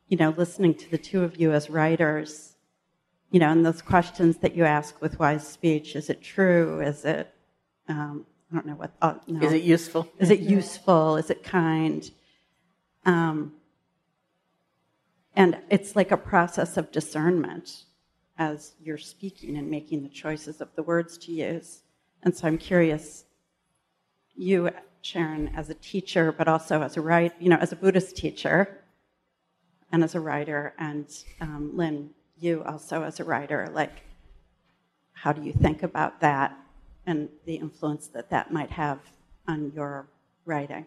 [0.09, 2.57] you know, listening to the two of you as writers,
[3.31, 6.81] you know, and those questions that you ask with wise speech is it true?
[6.81, 7.35] Is it,
[7.89, 8.93] um, I don't know what.
[9.03, 9.47] Uh, no.
[9.47, 10.09] Is it useful?
[10.18, 11.18] Is it useful?
[11.18, 12.11] Is it kind?
[13.05, 13.55] Um,
[15.34, 17.84] and it's like a process of discernment
[18.38, 21.82] as you're speaking and making the choices of the words to use.
[22.22, 23.24] And so I'm curious,
[24.34, 28.16] you, Sharon, as a teacher, but also as a writer, you know, as a Buddhist
[28.16, 28.78] teacher,
[29.90, 31.07] and as a writer, and
[31.40, 34.03] um, Lynn, you also as a writer, like,
[35.12, 36.57] how do you think about that?
[37.07, 39.00] and the influence that that might have
[39.48, 40.09] on your
[40.44, 40.86] writing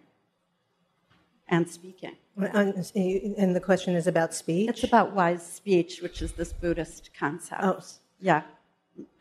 [1.48, 2.16] and speaking.
[2.38, 4.70] And the question is about speech?
[4.70, 7.62] It's about wise speech, which is this Buddhist concept.
[7.64, 7.80] Oh.
[8.20, 8.42] Yeah.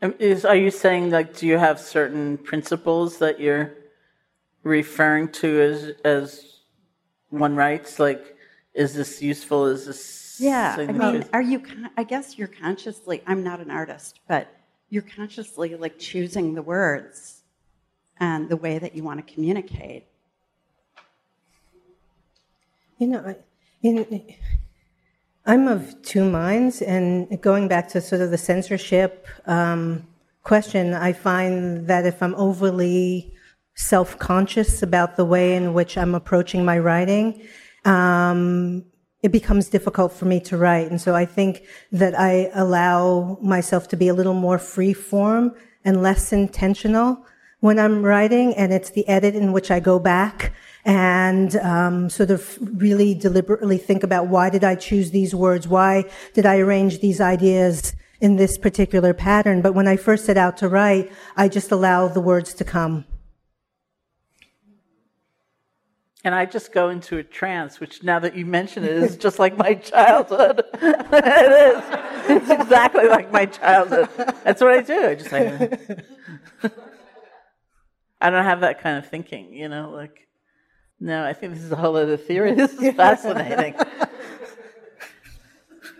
[0.01, 3.73] Um, is, are you saying, like, do you have certain principles that you're
[4.63, 6.59] referring to as, as
[7.29, 7.99] one writes?
[7.99, 8.35] Like,
[8.73, 9.67] is this useful?
[9.67, 10.37] Is this.
[10.39, 10.75] Yeah.
[10.77, 11.61] I mean, are you,
[11.95, 14.47] I guess you're consciously, I'm not an artist, but
[14.89, 17.43] you're consciously like choosing the words
[18.19, 20.07] and the way that you want to communicate.
[22.97, 23.35] You know,
[23.81, 24.23] in,
[25.45, 30.07] I'm of two minds, and going back to sort of the censorship um,
[30.43, 33.33] question, I find that if I'm overly
[33.75, 37.45] self conscious about the way in which I'm approaching my writing,
[37.83, 38.85] um,
[39.21, 40.89] it becomes difficult for me to write.
[40.89, 45.53] And so I think that I allow myself to be a little more free form
[45.83, 47.25] and less intentional
[47.59, 48.55] when I'm writing.
[48.55, 50.53] And it's the edit in which I go back
[50.85, 55.67] and um, sort of really deliberately think about why did I choose these words?
[55.67, 59.61] Why did I arrange these ideas in this particular pattern?
[59.61, 63.05] But when I first set out to write, I just allow the words to come.
[66.25, 69.37] and I just go into a trance, which now that you mention it is just
[69.37, 70.63] like my childhood.
[70.73, 71.83] it is.
[72.27, 74.09] It's exactly like my childhood.
[74.43, 75.05] That's what I do.
[75.05, 75.43] I just like,
[78.19, 80.27] I don't have that kind of thinking, you know, like,
[80.99, 82.53] no, I think this is a whole other theory.
[82.53, 83.73] This is fascinating.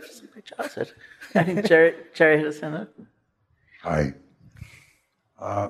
[0.02, 0.92] just like my childhood.
[1.36, 2.88] I think Jerry, Jerry had a hand
[3.82, 4.14] Hi.
[5.40, 5.70] Uh,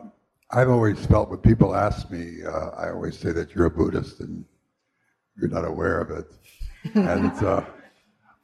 [0.51, 4.19] I've always felt when people ask me, uh, I always say that you're a Buddhist
[4.19, 4.45] and
[5.37, 6.31] you're not aware of it.
[6.95, 7.63] and uh,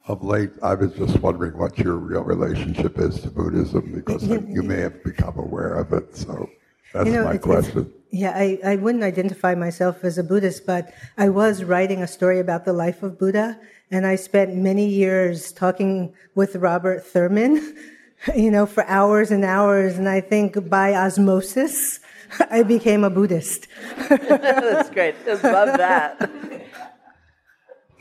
[0.08, 4.62] of late, I was just wondering what your real relationship is to Buddhism because you
[4.62, 6.16] may have become aware of it.
[6.16, 6.50] So
[6.92, 7.78] that's you know, my it's, question.
[7.80, 12.06] It's, yeah, I, I wouldn't identify myself as a Buddhist, but I was writing a
[12.06, 13.58] story about the life of Buddha,
[13.90, 17.74] and I spent many years talking with Robert Thurman,
[18.36, 22.00] you know, for hours and hours, and I think by osmosis,
[22.50, 23.66] I became a Buddhist.
[24.08, 25.14] That's great.
[25.26, 26.30] I love that.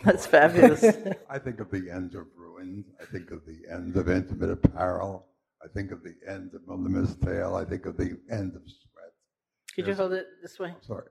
[0.03, 0.83] That's fabulous.
[1.29, 2.85] I think of the end of ruins.
[3.01, 5.27] I think of the end of intimate apparel.
[5.63, 7.55] I think of the end of Mlima's tale.
[7.55, 8.90] I think of the end of sweat.
[9.75, 10.75] Could you hold it this way?
[10.81, 11.07] Sorry.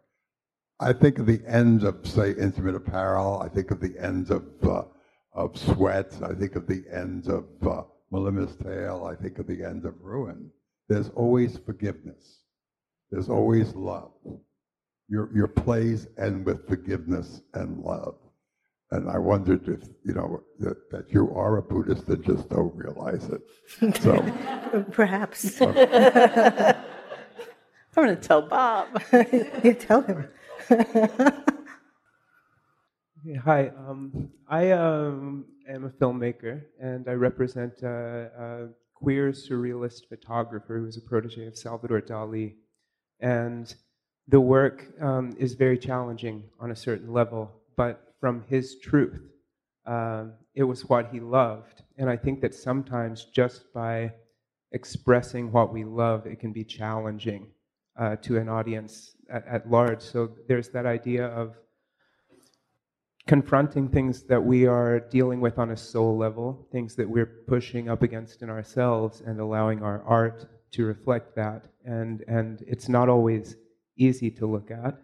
[0.80, 3.40] I think of the ends of, say, intimate apparel.
[3.42, 4.82] I think of the ends of uh,
[5.32, 6.12] of sweat.
[6.22, 7.82] I think of the ends of uh,
[8.12, 9.04] Mlima's tale.
[9.04, 10.50] I think of the ends of ruin.
[10.88, 12.40] There's always forgiveness.
[13.10, 14.12] There's always love.
[15.08, 18.16] Your your plays end with forgiveness and love.
[18.92, 22.74] And I wondered if, you know, that, that you are a Buddhist and just don't
[22.74, 23.40] realize it.
[24.02, 25.60] So Perhaps.
[27.96, 28.86] I'm going to tell Bob.
[29.64, 30.28] you tell him.
[33.44, 40.78] Hi, um, I um, am a filmmaker and I represent a, a queer surrealist photographer
[40.78, 42.54] who is a protege of Salvador Dali.
[43.18, 43.74] And
[44.28, 49.20] the work um, is very challenging on a certain level, but from his truth,
[49.86, 51.82] um, it was what he loved.
[51.98, 54.12] And I think that sometimes just by
[54.70, 57.48] expressing what we love, it can be challenging
[57.98, 60.02] uh, to an audience at, at large.
[60.02, 61.56] So there's that idea of
[63.26, 67.88] confronting things that we are dealing with on a soul level, things that we're pushing
[67.88, 71.62] up against in ourselves, and allowing our art to reflect that.
[71.84, 73.56] And and it's not always
[73.96, 74.98] easy to look at,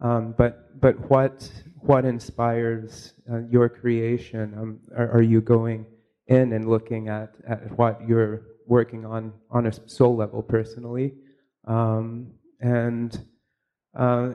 [0.00, 4.54] um, but but what what inspires uh, your creation?
[4.58, 5.86] Um, are, are you going
[6.26, 11.14] in and looking at, at what you're working on on a soul level personally?
[11.68, 13.16] Um, and
[13.96, 14.30] uh,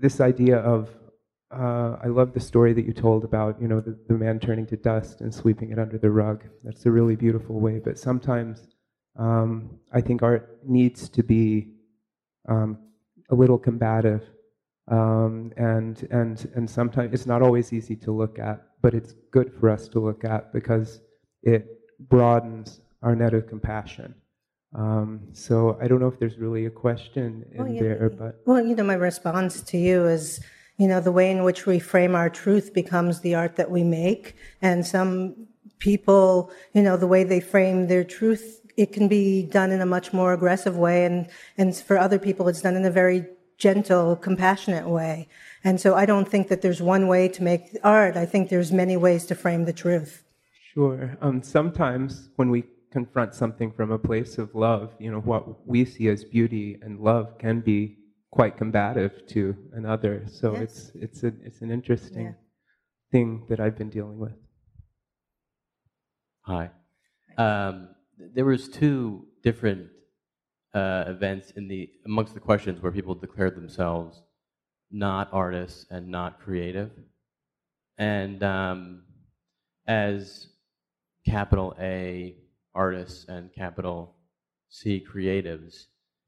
[0.00, 0.90] this idea of
[1.54, 4.64] uh, I love the story that you told about, you know, the, the, man turning
[4.68, 6.44] to dust and sweeping it under the rug.
[6.64, 7.78] That's a really beautiful way.
[7.78, 8.68] But sometimes
[9.18, 11.68] um, I think art needs to be
[12.48, 12.78] um,
[13.30, 14.22] a little combative,
[14.88, 19.52] um, and and and sometimes it's not always easy to look at, but it's good
[19.60, 21.02] for us to look at because
[21.42, 21.66] it
[22.08, 24.14] broadens our net of compassion.
[24.74, 28.40] Um, so I don't know if there's really a question in well, yeah, there, but
[28.46, 30.40] well, you know, my response to you is
[30.82, 33.84] you know, the way in which we frame our truth becomes the art that we
[33.84, 34.34] make.
[34.60, 35.46] And some
[35.78, 39.86] people, you know, the way they frame their truth, it can be done in a
[39.86, 41.04] much more aggressive way.
[41.04, 43.26] And, and for other people, it's done in a very
[43.58, 45.28] gentle, compassionate way.
[45.62, 48.16] And so I don't think that there's one way to make art.
[48.16, 50.24] I think there's many ways to frame the truth.
[50.74, 51.16] Sure.
[51.20, 55.84] Um, sometimes when we confront something from a place of love, you know, what we
[55.84, 57.96] see as beauty and love can be
[58.30, 60.24] quite combative to another.
[60.26, 60.62] So yes.
[60.62, 62.32] it's it's a, it's an interesting yeah.
[63.10, 64.36] thing that I've been dealing with.
[66.42, 66.70] Hi.
[67.38, 67.88] Um,
[68.34, 69.88] there was two different
[70.74, 74.22] uh, events in the amongst the questions where people declared themselves
[74.90, 76.90] not artists and not creative,
[77.96, 79.02] and um,
[79.86, 80.48] as
[81.24, 82.36] capital A
[82.74, 84.14] artists and capital
[84.68, 85.86] C creatives.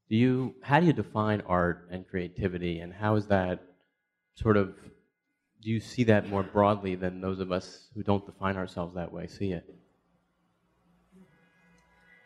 [0.09, 3.63] Do you how do you define art and creativity and how is that
[4.35, 4.75] sort of
[5.61, 9.11] do you see that more broadly than those of us who don't define ourselves that
[9.11, 9.65] way see it?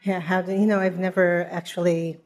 [0.03, 2.19] Yeah how do you know i've never actually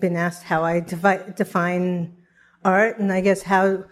[0.00, 2.16] been asked how i devi- define
[2.64, 3.84] art and i guess how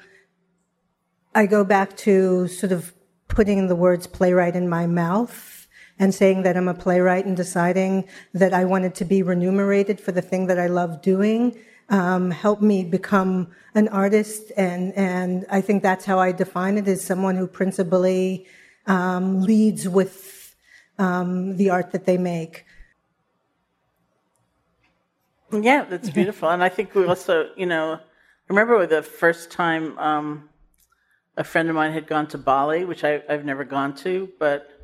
[1.34, 2.92] i go back to sort of
[3.28, 5.65] putting the words playwright in my mouth
[5.98, 10.12] and saying that I'm a playwright and deciding that I wanted to be remunerated for
[10.12, 11.56] the thing that I love doing
[11.88, 14.52] um, helped me become an artist.
[14.56, 18.46] And, and I think that's how I define it as someone who principally
[18.86, 20.54] um, leads with
[20.98, 22.64] um, the art that they make.
[25.52, 26.50] Yeah, that's beautiful.
[26.50, 28.00] and I think we also, you know, I
[28.48, 30.48] remember the first time um,
[31.36, 34.75] a friend of mine had gone to Bali, which I, I've never gone to, but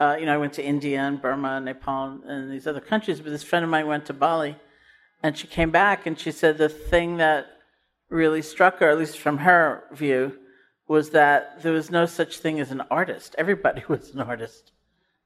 [0.00, 3.20] uh, you know, I went to India and Burma and Nepal and these other countries,
[3.20, 4.56] but this friend of mine went to Bali
[5.22, 7.46] and she came back and she said the thing that
[8.08, 10.38] really struck her, at least from her view,
[10.86, 13.34] was that there was no such thing as an artist.
[13.36, 14.72] Everybody was an artist.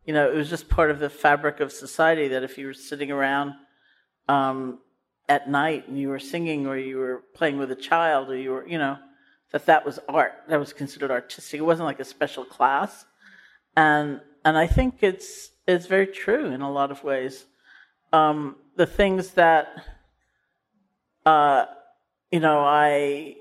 [0.05, 2.75] You know, it was just part of the fabric of society that if you were
[2.75, 3.53] sitting around
[4.29, 4.79] um,
[5.29, 8.51] at night and you were singing or you were playing with a child or you
[8.51, 8.99] were, you know,
[9.53, 10.33] that that was art.
[10.49, 11.61] That was considered artistic.
[11.61, 13.05] It wasn't like a special class.
[13.77, 17.45] And and I think it's it's very true in a lot of ways.
[18.13, 19.69] Um, the things that
[21.25, 21.67] uh,
[22.31, 23.37] you know I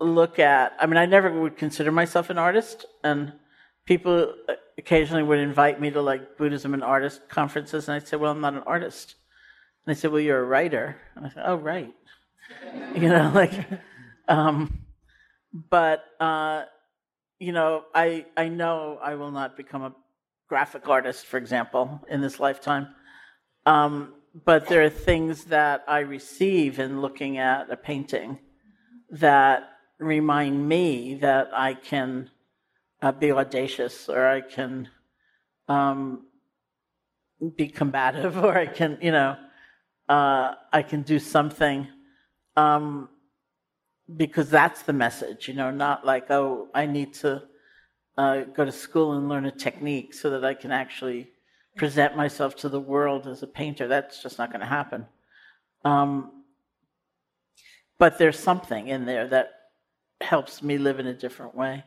[0.00, 0.76] look at.
[0.80, 3.32] I mean, I never would consider myself an artist, and
[3.84, 4.34] people
[4.76, 8.40] occasionally would invite me to like Buddhism and artist conferences, and I said, "Well, I'm
[8.40, 9.16] not an artist."
[9.84, 11.92] And they said, "Well, you're a writer." And I said, "Oh, right."
[12.94, 13.52] you know, like,
[14.28, 14.86] um,
[15.52, 16.64] but uh,
[17.38, 19.92] you know, I I know I will not become a
[20.48, 22.88] graphic artist, for example, in this lifetime.
[23.66, 24.14] Um,
[24.44, 28.38] but there are things that I receive in looking at a painting
[29.10, 29.64] that
[29.98, 32.30] remind me that I can
[33.02, 34.88] uh, be audacious or I can
[35.68, 36.26] um,
[37.56, 39.36] be combative or I can, you know,
[40.08, 41.86] uh, I can do something
[42.56, 43.08] um,
[44.16, 47.42] because that's the message, you know, not like, oh, I need to
[48.18, 51.30] uh, go to school and learn a technique so that I can actually
[51.76, 53.86] present myself to the world as a painter.
[53.86, 55.06] That's just not going to happen.
[55.84, 56.42] Um,
[57.96, 59.50] but there's something in there that
[60.20, 61.84] helps me live in a different way.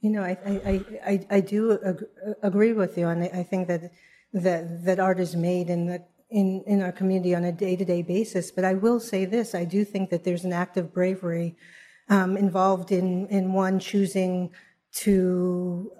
[0.00, 2.06] You know, I, I, I, I do ag-
[2.42, 3.92] agree with you, and I think that,
[4.32, 7.84] that, that art is made in, the, in, in our community on a day to
[7.84, 8.50] day basis.
[8.50, 11.56] But I will say this I do think that there's an act of bravery
[12.08, 14.50] um, involved in, in one choosing
[14.96, 15.92] to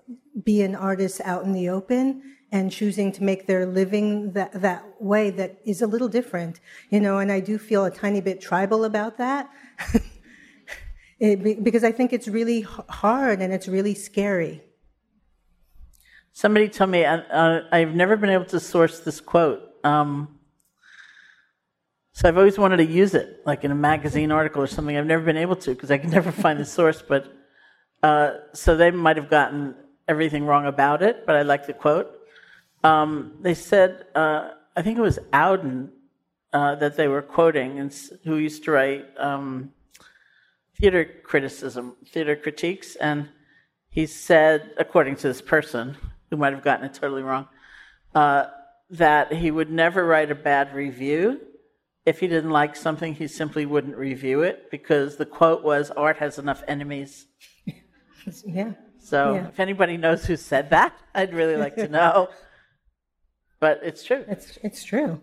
[0.44, 4.84] be an artist out in the open and choosing to make their living that, that
[5.00, 6.60] way that is a little different,
[6.90, 9.50] you know, and I do feel a tiny bit tribal about that.
[11.20, 14.62] it, because I think it's really hard and it's really scary.
[16.32, 19.60] Somebody told me uh, uh, I've never been able to source this quote.
[19.84, 20.38] Um,
[22.12, 24.96] so I've always wanted to use it, like in a magazine article or something.
[24.96, 27.02] I've never been able to because I can never find the source.
[27.06, 27.26] But
[28.06, 29.74] uh, so they might have gotten
[30.06, 31.26] everything wrong about it.
[31.26, 32.08] But I like the quote.
[32.84, 35.88] Um, they said, uh, I think it was Auden
[36.52, 37.92] uh, that they were quoting, and
[38.22, 39.72] who used to write um,
[40.78, 43.28] theater criticism, theater critiques, and
[43.90, 45.96] he said, according to this person
[46.30, 47.48] who might have gotten it totally wrong,
[48.14, 48.44] uh,
[48.88, 51.40] that he would never write a bad review.
[52.04, 56.18] If he didn't like something, he simply wouldn't review it because the quote was, "Art
[56.18, 57.26] has enough enemies."
[58.46, 58.72] yeah.
[58.98, 59.48] So yeah.
[59.48, 62.28] if anybody knows who said that, I'd really like to know.
[63.60, 64.24] but it's true.
[64.28, 65.20] It's it's true.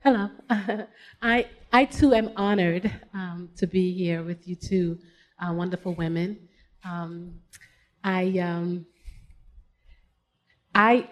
[0.00, 0.30] Hello.
[1.22, 4.98] I I too am honored um, to be here with you two
[5.40, 6.38] uh, wonderful women.
[6.84, 7.40] Um,
[8.04, 8.86] I um,
[10.74, 11.08] I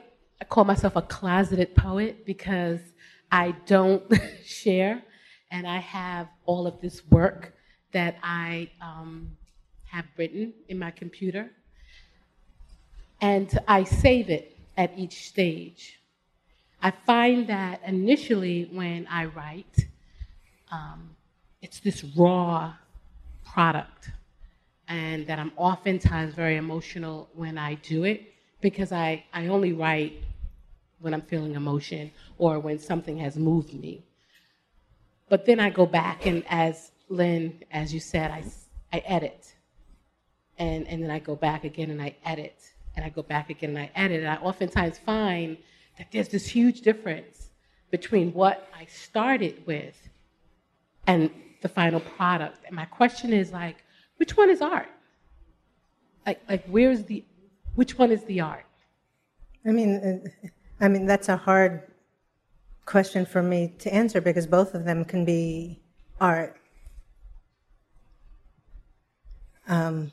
[0.48, 2.80] call myself a closeted poet because
[3.32, 4.02] I don't
[4.44, 5.02] share,
[5.50, 7.53] and I have all of this work
[7.94, 9.30] that I um,
[9.86, 11.50] have written in my computer,
[13.20, 15.98] and I save it at each stage.
[16.82, 19.86] I find that initially when I write,
[20.70, 21.16] um,
[21.62, 22.74] it's this raw
[23.46, 24.10] product,
[24.88, 30.14] and that I'm oftentimes very emotional when I do it because I, I only write
[31.00, 34.04] when I'm feeling emotion or when something has moved me.
[35.28, 38.44] But then I go back and as Lynn, as you said, I,
[38.92, 39.54] I edit.
[40.58, 42.58] And, and then I go back again and I edit.
[42.96, 44.20] And I go back again and I edit.
[44.20, 45.56] And I oftentimes find
[45.98, 47.50] that there's this huge difference
[47.90, 49.96] between what I started with
[51.06, 51.30] and
[51.62, 52.64] the final product.
[52.66, 53.76] And my question is like,
[54.16, 54.88] which one is art?
[56.26, 57.24] Like, like where's the,
[57.74, 58.64] which one is the art?
[59.66, 60.48] I mean, uh,
[60.80, 61.82] I mean that's a hard
[62.84, 65.80] question for me to answer because both of them can be
[66.20, 66.56] art.
[69.68, 70.12] Um,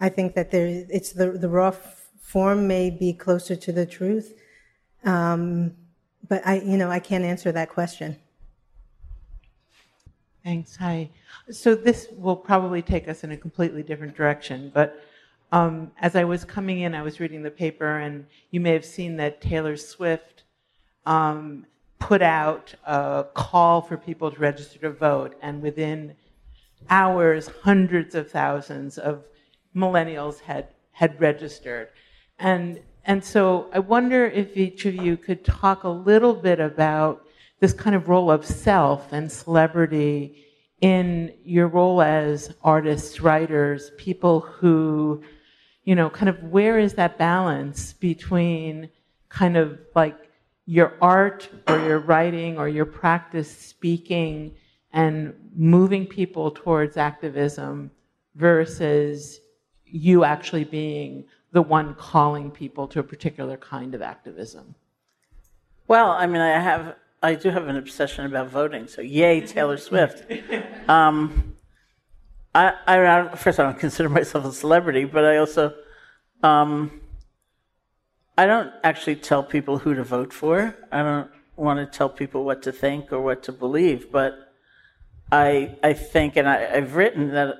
[0.00, 1.72] I think that there, it's the the raw
[2.20, 4.34] form may be closer to the truth,
[5.04, 5.74] um,
[6.28, 8.16] but I, you know, I can't answer that question.
[10.44, 10.76] Thanks.
[10.76, 11.08] Hi.
[11.50, 15.02] So this will probably take us in a completely different direction, but
[15.52, 18.86] um, as I was coming in, I was reading the paper, and you may have
[18.86, 20.44] seen that Taylor Swift
[21.04, 21.66] um,
[21.98, 26.14] put out a call for people to register to vote, and within
[26.90, 29.24] hours, hundreds of thousands of
[29.74, 31.88] millennials had, had registered.
[32.38, 37.24] And, and so I wonder if each of you could talk a little bit about
[37.60, 40.44] this kind of role of self and celebrity
[40.80, 45.22] in your role as artists, writers, people who,
[45.84, 48.90] you know, kind of where is that balance between
[49.28, 50.16] kind of like
[50.66, 54.54] your art or your writing or your practice speaking
[54.92, 57.90] and moving people towards activism
[58.34, 59.40] versus
[59.84, 64.74] you actually being the one calling people to a particular kind of activism?
[65.86, 68.86] Well, I mean, I have, I do have an obsession about voting.
[68.88, 70.24] So, yay, Taylor Swift.
[70.88, 71.54] Um,
[72.54, 75.72] I, I, first, I don't consider myself a celebrity, but I also,
[76.42, 77.00] um,
[78.36, 80.76] I don't actually tell people who to vote for.
[80.90, 84.51] I don't want to tell people what to think or what to believe, but
[85.32, 87.54] I, I think, and I, have written that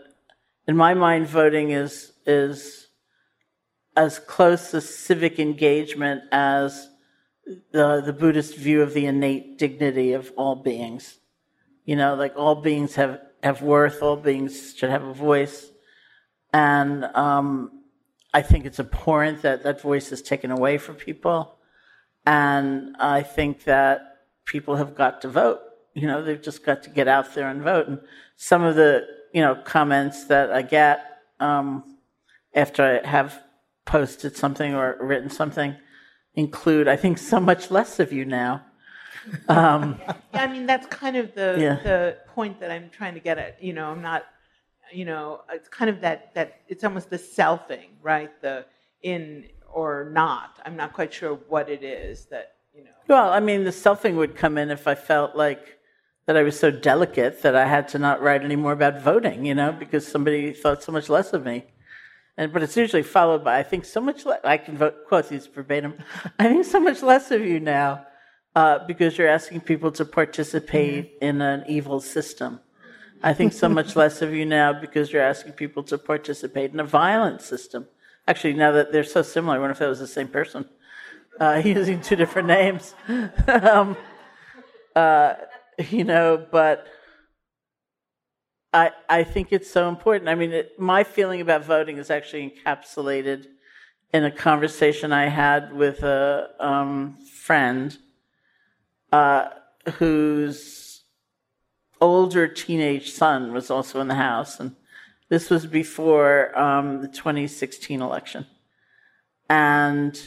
[0.69, 2.89] in my mind, voting is is
[3.97, 6.91] as close to civic engagement as
[7.73, 11.19] the the Buddhist view of the innate dignity of all beings.
[11.87, 15.71] You know, like all beings have have worth, all beings should have a voice,
[16.53, 17.83] and um,
[18.35, 21.57] I think it's abhorrent that that voice is taken away from people,
[22.27, 25.61] and I think that people have got to vote.
[25.95, 27.89] You know, they've just got to get out there and vote.
[27.89, 28.01] And
[28.37, 31.05] some of the you know comments that I get
[31.41, 31.97] um,
[32.55, 33.43] after I have
[33.85, 35.75] posted something or written something
[36.35, 38.63] include, I think, so much less of you now.
[39.49, 41.77] Um, yeah, I mean that's kind of the Yeah.
[41.83, 43.63] the point that I'm trying to get at.
[43.63, 44.25] You know, I'm not,
[44.93, 48.31] you know, it's kind of that that it's almost the selfing, right?
[48.41, 48.65] The
[49.03, 50.59] in or not.
[50.65, 52.91] I'm not quite sure what it is that you know.
[53.09, 55.79] Well, I mean, the selfing would come in if I felt like
[56.33, 59.45] that I was so delicate that I had to not write any more about voting,
[59.45, 61.65] you know, because somebody thought so much less of me.
[62.39, 64.41] And but it's usually followed by I think so much less.
[64.43, 65.93] I can vote quote these verbatim.
[66.39, 68.07] I think so much less of you now
[68.57, 72.61] uh, because you're asking people to participate in an evil system.
[73.23, 76.81] I think so much less of you now because you're asking people to participate in
[76.81, 77.89] a violent system.
[78.27, 80.65] Actually, now that they're so similar, I wonder if that was the same person
[81.39, 82.95] uh, using two different names.
[83.47, 83.99] um,
[84.97, 85.35] uh,
[85.91, 86.87] you know, but
[88.73, 90.29] I I think it's so important.
[90.29, 93.47] I mean, it, my feeling about voting is actually encapsulated
[94.13, 97.97] in a conversation I had with a um, friend
[99.11, 99.49] uh,
[99.95, 101.05] whose
[102.01, 104.77] older teenage son was also in the house, and
[105.29, 108.47] this was before um, the 2016 election.
[109.49, 110.19] And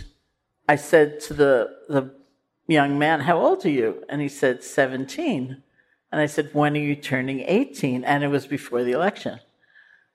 [0.68, 2.25] I said to the the
[2.68, 5.64] young man, "How old are you?" And he said, "17."
[6.12, 9.40] And I said, "When are you turning 18?" And it was before the election.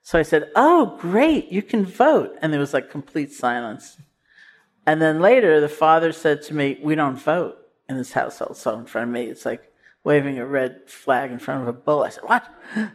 [0.01, 3.97] So I said, "Oh, great, you can vote." And there was like complete silence.
[4.85, 7.57] And then later, the father said to me, "We don't vote
[7.87, 9.71] in this household." So in front of me, it's like
[10.03, 12.03] waving a red flag in front of a bull.
[12.03, 12.47] I said, "What?"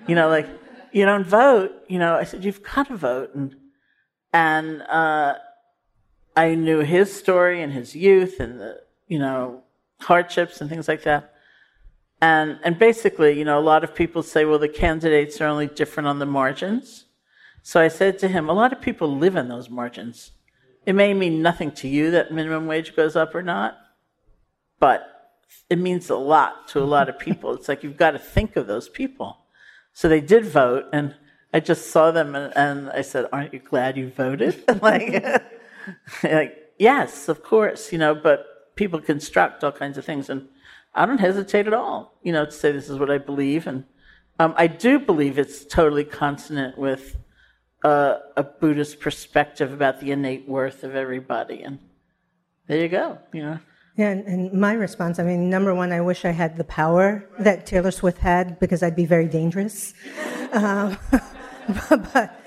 [0.08, 0.48] You know, like
[0.92, 1.72] you don't vote.
[1.86, 3.54] You know, I said, "You've got to vote." And
[4.32, 5.36] and uh,
[6.36, 9.62] I knew his story and his youth and the you know
[10.00, 11.32] hardships and things like that.
[12.20, 15.66] And and basically, you know, a lot of people say, well, the candidates are only
[15.66, 17.04] different on the margins.
[17.62, 20.30] So I said to him, a lot of people live in those margins.
[20.86, 23.76] It may mean nothing to you that minimum wage goes up or not,
[24.78, 25.16] but
[25.68, 27.52] it means a lot to a lot of people.
[27.54, 29.38] It's like you've got to think of those people.
[29.92, 31.14] So they did vote, and
[31.52, 35.24] I just saw them, and, and I said, "Aren't you glad you voted?" like,
[36.22, 38.14] like, yes, of course, you know.
[38.14, 38.46] But
[38.77, 40.48] people construct all kinds of things, and
[40.94, 43.85] I don't hesitate at all, you know, to say this is what I believe, and
[44.39, 47.16] um, I do believe it's totally consonant with
[47.85, 51.78] uh, a Buddhist perspective about the innate worth of everybody, and
[52.69, 53.59] there you go, you know.
[53.97, 57.65] Yeah, and, my response, I mean, number one, I wish I had the power that
[57.65, 59.94] Taylor Swift had because I'd be very dangerous.
[60.53, 60.97] Um,
[62.12, 62.40] but,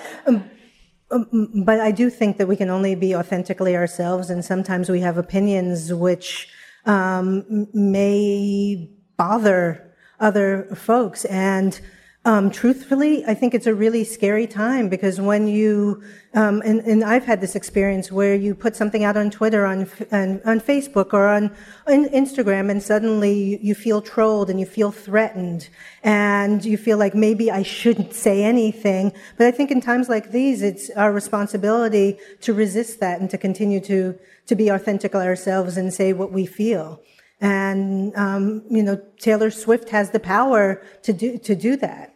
[1.11, 5.02] um, but I do think that we can only be authentically ourselves, and sometimes we
[5.02, 6.49] have opinions which
[6.86, 11.26] um, may bother other folks.
[11.26, 11.80] And
[12.26, 17.02] um, truthfully, I think it's a really scary time because when you, um, and, and
[17.02, 21.14] I've had this experience where you put something out on Twitter, on, on, on Facebook,
[21.14, 21.46] or on,
[21.88, 25.70] on Instagram, and suddenly you, you feel trolled and you feel threatened,
[26.04, 29.14] and you feel like maybe I shouldn't say anything.
[29.38, 33.38] But I think in times like these, it's our responsibility to resist that and to
[33.38, 37.02] continue to, to be authentic ourselves and say what we feel.
[37.41, 42.09] And, um, you know, Taylor Swift has the power to do, to do that.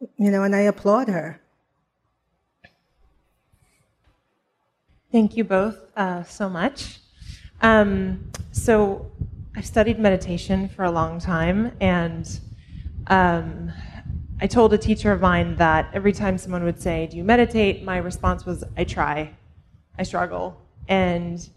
[0.00, 1.40] You know, and I applaud her.
[5.10, 7.00] Thank you both uh, so much.
[7.62, 9.10] Um, so,
[9.56, 12.40] I've studied meditation for a long time, and
[13.06, 13.72] um,
[14.38, 17.82] I told a teacher of mine that every time someone would say, Do you meditate?
[17.82, 19.32] my response was, I try,
[19.98, 20.60] I struggle.
[20.88, 21.48] And,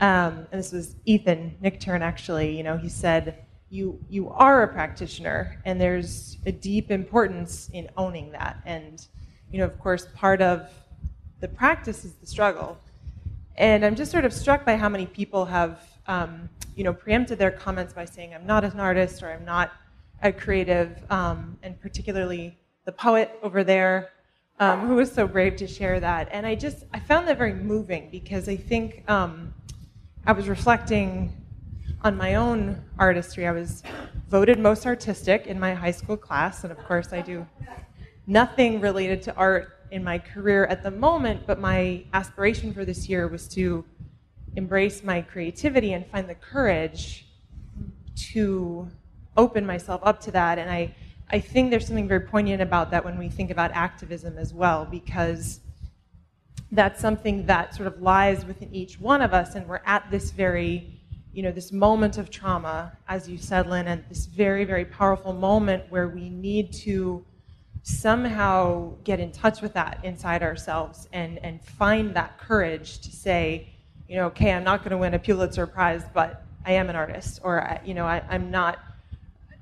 [0.00, 2.56] um, and this was Ethan Nichtern, actually.
[2.56, 7.88] You know, he said, you, you are a practitioner, and there's a deep importance in
[7.96, 8.60] owning that.
[8.66, 9.04] And,
[9.50, 10.68] you know, of course, part of
[11.40, 12.78] the practice is the struggle.
[13.56, 17.38] And I'm just sort of struck by how many people have, um, you know, preempted
[17.38, 19.72] their comments by saying, I'm not an artist or I'm not
[20.22, 24.10] a creative, um, and particularly the poet over there,
[24.60, 26.28] um, who was so brave to share that.
[26.30, 29.54] And I just, I found that very moving because I think um,
[30.26, 31.32] I was reflecting
[32.04, 33.46] on my own artistry.
[33.46, 33.82] I was
[34.28, 37.46] voted most artistic in my high school class, and of course, I do
[38.26, 43.08] nothing related to art in my career at the moment, but my aspiration for this
[43.08, 43.84] year was to
[44.56, 47.26] embrace my creativity and find the courage
[48.16, 48.88] to
[49.36, 50.58] open myself up to that.
[50.58, 50.94] And I,
[51.30, 54.86] I think there's something very poignant about that when we think about activism as well,
[54.90, 55.60] because
[56.70, 60.30] that's something that sort of lies within each one of us, and we're at this
[60.30, 61.01] very,
[61.32, 65.32] you know, this moment of trauma, as you said, Lynn, and this very, very powerful
[65.32, 67.24] moment where we need to
[67.82, 73.68] somehow get in touch with that inside ourselves and, and find that courage to say,
[74.08, 76.96] you know, okay, I'm not going to win a Pulitzer Prize, but I am an
[76.96, 78.78] artist, or you know, I, I'm not,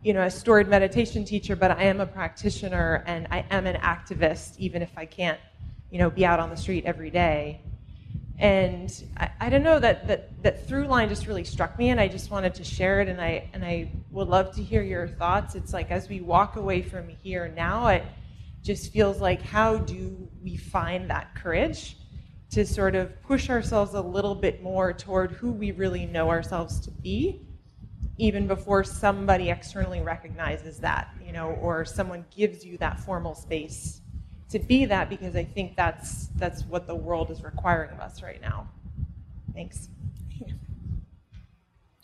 [0.02, 3.76] you know, a storied meditation teacher, but I am a practitioner and I am an
[3.76, 5.38] activist, even if I can't,
[5.90, 7.60] you know, be out on the street every day.
[8.40, 12.00] And I, I don't know that, that that through line just really struck me, and
[12.00, 13.08] I just wanted to share it.
[13.08, 15.54] And I and I would love to hear your thoughts.
[15.54, 18.02] It's like as we walk away from here now, it
[18.62, 21.98] just feels like how do we find that courage
[22.52, 26.80] to sort of push ourselves a little bit more toward who we really know ourselves
[26.80, 27.46] to be,
[28.16, 34.00] even before somebody externally recognizes that, you know, or someone gives you that formal space
[34.50, 38.22] to be that, because I think that's that's what the world is requiring of us
[38.22, 38.68] right now.
[39.54, 39.88] Thanks.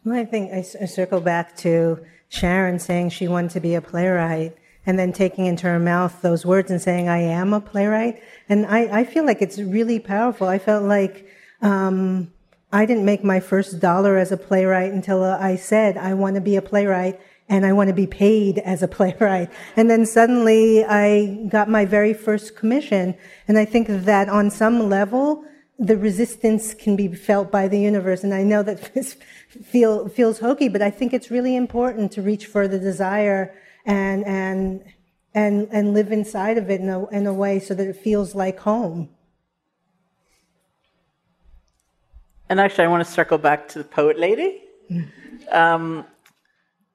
[0.05, 1.99] Well, I think I, I circle back to
[2.29, 4.57] Sharon saying she wanted to be a playwright
[4.87, 8.23] and then taking into her mouth those words and saying, I am a playwright.
[8.49, 10.47] And I, I feel like it's really powerful.
[10.47, 11.27] I felt like
[11.61, 12.33] um,
[12.73, 16.41] I didn't make my first dollar as a playwright until I said, I want to
[16.41, 19.51] be a playwright and I want to be paid as a playwright.
[19.77, 23.15] And then suddenly I got my very first commission.
[23.49, 25.45] And I think that on some level,
[25.79, 28.25] the resistance can be felt by the universe.
[28.25, 29.17] And I know that this
[29.65, 33.55] feel, feels hokey, but I think it's really important to reach for the desire
[33.87, 34.83] and and
[35.33, 38.35] and and live inside of it in a, in a way so that it feels
[38.35, 39.09] like home.
[42.49, 44.63] And actually, I want to circle back to the poet lady,
[45.53, 46.05] um,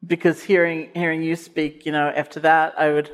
[0.06, 3.12] because hearing hearing you speak, you know, after that, I would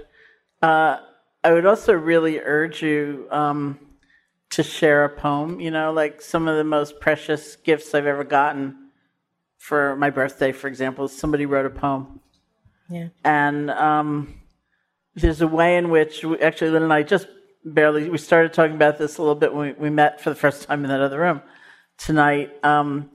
[0.61, 0.97] uh,
[1.43, 3.79] I would also really urge you um,
[4.51, 5.59] to share a poem.
[5.59, 8.89] You know, like some of the most precious gifts I've ever gotten
[9.57, 12.21] for my birthday, for example, somebody wrote a poem
[12.89, 13.07] yeah.
[13.23, 14.41] And um,
[15.15, 17.27] there's a way in which, we, actually, Lynn and I just
[17.65, 20.35] barely, we started talking about this a little bit when we, we met for the
[20.35, 21.41] first time in that other room
[21.97, 22.63] tonight.
[22.63, 23.09] Um,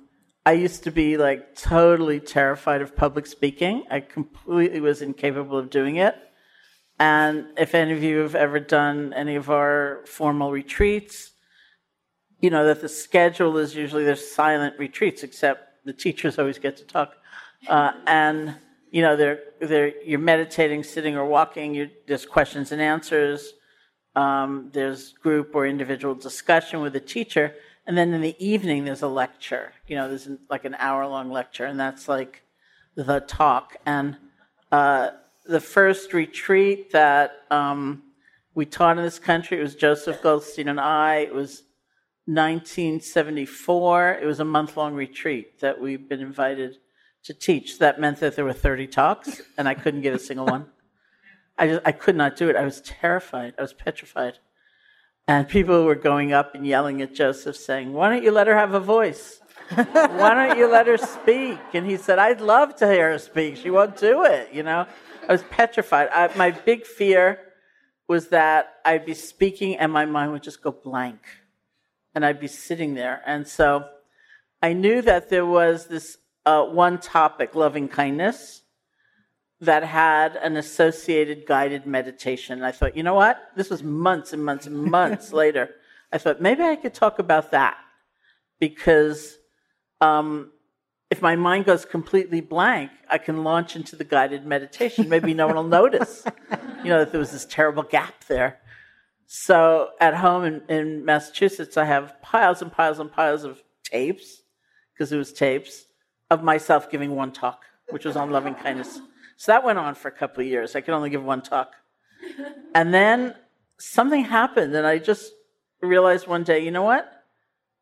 [0.44, 3.84] I used to be like totally terrified of public speaking.
[3.90, 6.16] I completely was incapable of doing it.
[6.98, 11.32] And if any of you have ever done any of our formal retreats,
[12.40, 16.76] you know that the schedule is usually there's silent retreats, except the teachers always get
[16.76, 17.14] to talk.
[17.68, 18.56] Uh, and
[18.92, 23.54] you know, they're, they're, you're meditating, sitting or walking, there's questions and answers,
[24.14, 27.54] um, there's group or individual discussion with the teacher,
[27.86, 29.72] and then in the evening there's a lecture.
[29.86, 32.42] You know, there's like an hour long lecture, and that's like
[32.94, 33.76] the talk.
[33.86, 34.16] And
[34.70, 35.10] uh,
[35.44, 38.02] the first retreat that um,
[38.54, 41.16] we taught in this country, it was Joseph Goldstein and I.
[41.16, 41.64] It was
[42.26, 44.18] 1974.
[44.22, 46.76] It was a month long retreat that we've been invited
[47.24, 47.78] to teach.
[47.78, 50.66] That meant that there were 30 talks, and I couldn't get a single one.
[51.58, 52.56] I just I could not do it.
[52.56, 53.54] I was terrified.
[53.58, 54.38] I was petrified.
[55.28, 58.56] And people were going up and yelling at Joseph, saying, Why don't you let her
[58.56, 59.40] have a voice?
[59.74, 61.58] Why don't you let her speak?
[61.72, 63.56] And he said, I'd love to hear her speak.
[63.56, 64.86] She won't do it, you know?
[65.28, 66.08] I was petrified.
[66.12, 67.38] I, my big fear
[68.08, 71.20] was that I'd be speaking and my mind would just go blank.
[72.14, 73.22] And I'd be sitting there.
[73.24, 73.86] And so
[74.60, 78.61] I knew that there was this uh, one topic, loving kindness,
[79.62, 82.58] that had an associated guided meditation.
[82.58, 83.38] And I thought, you know what?
[83.54, 85.70] This was months and months and months later.
[86.12, 87.78] I thought maybe I could talk about that
[88.58, 89.38] because
[90.00, 90.50] um,
[91.12, 95.08] if my mind goes completely blank, I can launch into the guided meditation.
[95.08, 96.24] Maybe no one will notice,
[96.82, 98.58] you know, that there was this terrible gap there.
[99.28, 104.42] So at home in, in Massachusetts, I have piles and piles and piles of tapes
[104.92, 105.84] because it was tapes
[106.30, 109.00] of myself giving one talk, which was on loving kindness.
[109.42, 110.76] So that went on for a couple of years.
[110.76, 111.72] I could only give one talk.
[112.76, 113.34] And then
[113.76, 115.32] something happened, and I just
[115.80, 117.10] realized one day, you know what?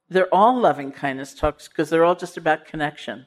[0.09, 3.27] They're all loving kindness talks because they're all just about connection.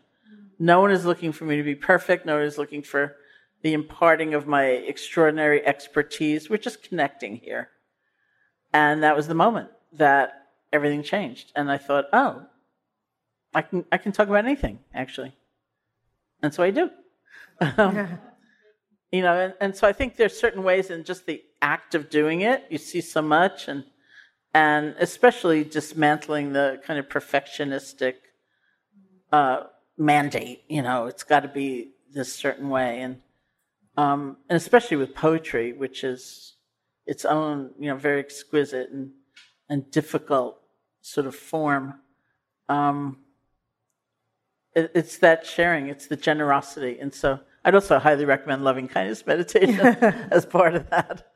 [0.57, 2.25] No one is looking for me to be perfect.
[2.25, 3.17] No one is looking for
[3.61, 6.49] the imparting of my extraordinary expertise.
[6.49, 7.69] We're just connecting here.
[8.73, 11.51] And that was the moment that everything changed.
[11.55, 12.47] And I thought, oh,
[13.53, 15.35] I can I can talk about anything actually,
[16.41, 16.89] and so I do.
[17.59, 18.19] Um,
[19.13, 22.09] You know, and, and so I think there's certain ways in just the act of
[22.09, 23.83] doing it, you see so much, and
[24.55, 28.15] and especially dismantling the kind of perfectionistic
[29.31, 29.65] uh,
[29.99, 30.63] mandate.
[30.67, 33.21] You know, it's got to be this certain way, and
[33.97, 36.55] um, and especially with poetry, which is
[37.05, 39.11] its own, you know, very exquisite and
[39.69, 40.57] and difficult
[41.01, 41.99] sort of form.
[42.67, 43.19] Um,
[44.75, 49.79] it's that sharing, it's the generosity, and so I'd also highly recommend loving kindness meditation
[50.31, 51.27] as part of that.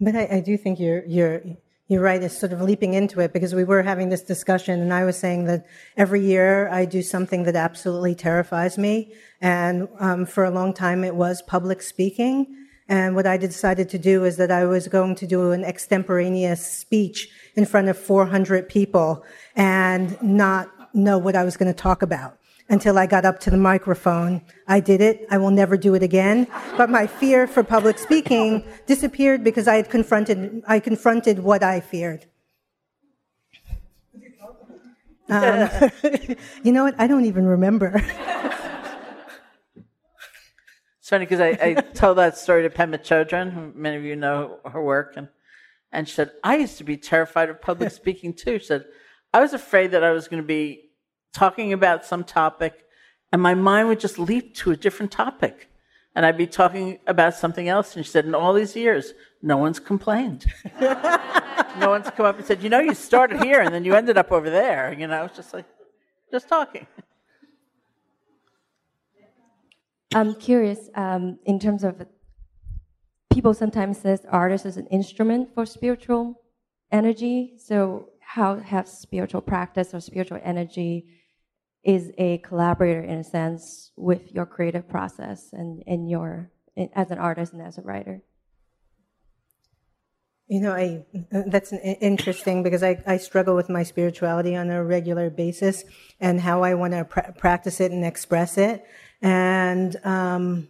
[0.00, 1.42] But I, I, do think you're you're
[1.88, 2.22] you're right.
[2.22, 5.16] Is sort of leaping into it because we were having this discussion, and I was
[5.16, 5.66] saying that
[5.96, 11.04] every year I do something that absolutely terrifies me, and um, for a long time
[11.04, 12.64] it was public speaking.
[12.86, 16.64] And what I decided to do is that I was going to do an extemporaneous
[16.66, 19.24] speech in front of 400 people
[19.56, 22.38] and not know what I was going to talk about
[22.68, 24.42] until I got up to the microphone.
[24.66, 25.26] I did it.
[25.30, 26.46] I will never do it again.
[26.76, 31.80] But my fear for public speaking disappeared because I had confronted, I confronted what I
[31.80, 32.26] feared.
[35.28, 35.68] Um,
[36.62, 36.94] you know what?
[36.98, 38.02] I don't even remember.
[41.04, 44.16] It's funny because I, I told that story to Pema Chodron, who many of you
[44.16, 45.28] know her work, and
[45.92, 48.58] and she said I used to be terrified of public speaking too.
[48.58, 48.86] She said
[49.34, 50.90] I was afraid that I was going to be
[51.32, 52.84] talking about some topic,
[53.32, 55.68] and my mind would just leap to a different topic,
[56.14, 57.96] and I'd be talking about something else.
[57.96, 59.12] And she said, in all these years,
[59.42, 60.46] no one's complained.
[60.80, 64.16] no one's come up and said, you know, you started here and then you ended
[64.16, 64.94] up over there.
[64.96, 65.64] You know, it's just like
[66.30, 66.86] just talking.
[70.14, 72.06] I'm curious um, in terms of
[73.30, 76.40] people sometimes says artist is an instrument for spiritual
[76.92, 77.54] energy.
[77.58, 81.06] So how have spiritual practice or spiritual energy
[81.84, 86.50] is a collaborator in a sense with your creative process and, and your
[86.94, 88.22] as an artist and as a writer.
[90.46, 95.30] You know, I that's interesting because I, I struggle with my spirituality on a regular
[95.30, 95.84] basis
[96.20, 98.84] and how I want to pr- practice it and express it.
[99.22, 100.68] And um,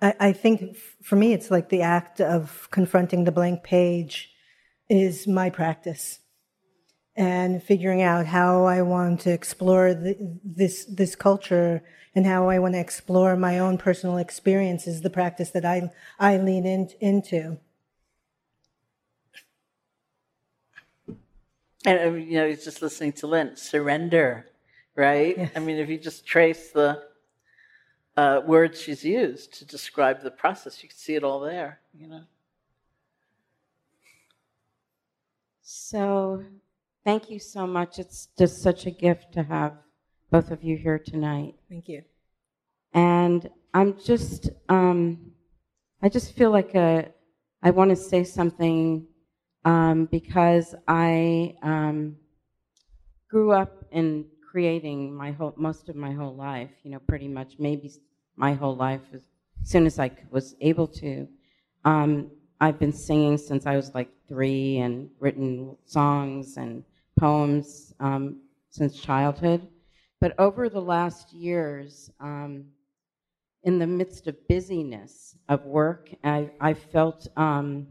[0.00, 4.30] I, I think for me, it's like the act of confronting the blank page
[4.90, 6.18] is my practice
[7.16, 11.82] and figuring out how I want to explore the, this this culture
[12.14, 16.36] and how I want to explore my own personal experiences, the practice that I I
[16.38, 17.58] lean in, into.
[21.84, 23.56] And you know, he's just listening to Lynn.
[23.56, 24.46] Surrender,
[24.94, 25.36] right?
[25.36, 25.50] Yes.
[25.56, 27.02] I mean, if you just trace the
[28.16, 30.82] uh, words she's used to describe the process.
[30.82, 32.22] You can see it all there, you know.
[35.62, 36.44] So,
[37.04, 37.98] thank you so much.
[37.98, 39.74] It's just such a gift to have
[40.30, 41.54] both of you here tonight.
[41.68, 42.02] Thank you.
[42.94, 45.32] And I'm just, um,
[46.02, 47.08] I just feel like a,
[47.62, 49.06] I want to say something
[49.64, 52.16] um, because I um,
[53.28, 56.70] grew up in creating my whole most of my whole life.
[56.82, 57.90] You know, pretty much maybe
[58.36, 59.22] my whole life as
[59.62, 61.28] soon as I was able to.
[61.84, 62.30] Um,
[62.60, 66.84] I've been singing since I was like three and written songs and
[67.18, 68.40] poems um,
[68.70, 69.68] since childhood.
[70.20, 72.64] But over the last years, um,
[73.64, 77.86] in the midst of busyness of work, I, I felt um,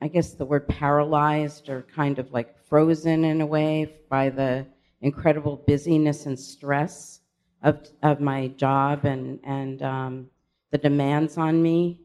[0.00, 4.66] I guess the word paralyzed or kind of like frozen in a way by the
[5.00, 7.20] incredible busyness and stress
[7.62, 10.26] of, of my job and, and um,
[10.70, 12.00] the demands on me.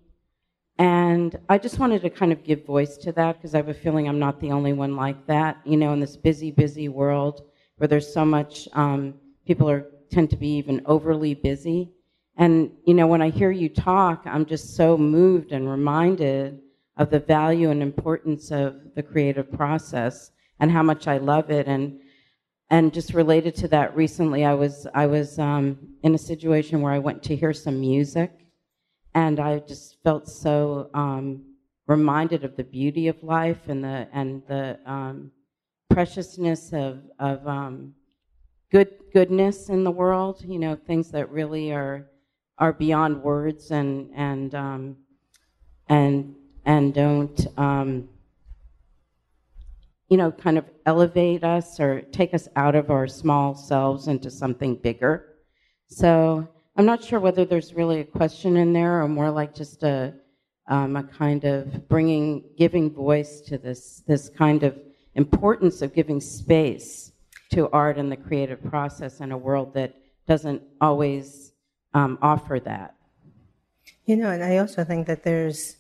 [0.82, 3.74] And I just wanted to kind of give voice to that because I have a
[3.74, 5.60] feeling I'm not the only one like that.
[5.64, 7.44] You know, in this busy, busy world
[7.78, 9.14] where there's so much, um,
[9.46, 11.92] people are tend to be even overly busy.
[12.36, 16.60] And, you know, when I hear you talk, I'm just so moved and reminded
[16.98, 21.68] of the value and importance of the creative process and how much I love it.
[21.68, 22.00] And
[22.72, 26.92] and just related to that, recently I was I was um, in a situation where
[26.92, 28.41] I went to hear some music,
[29.14, 31.44] and I just felt so um,
[31.88, 35.32] reminded of the beauty of life and the and the um,
[35.90, 37.94] preciousness of of um,
[38.72, 40.44] good goodness in the world.
[40.46, 42.08] You know, things that really are
[42.58, 44.98] are beyond words and and um,
[45.90, 46.36] and
[46.66, 48.08] and don't, um,
[50.10, 54.30] you know, kind of elevate us or take us out of our small selves into
[54.30, 55.36] something bigger.
[55.88, 59.84] So I'm not sure whether there's really a question in there or more like just
[59.84, 60.14] a,
[60.68, 64.78] um, a kind of bringing, giving voice to this, this kind of
[65.16, 67.12] importance of giving space
[67.52, 69.94] to art and the creative process in a world that
[70.28, 71.52] doesn't always
[71.94, 72.96] um, offer that.
[74.06, 75.76] You know, and I also think that there's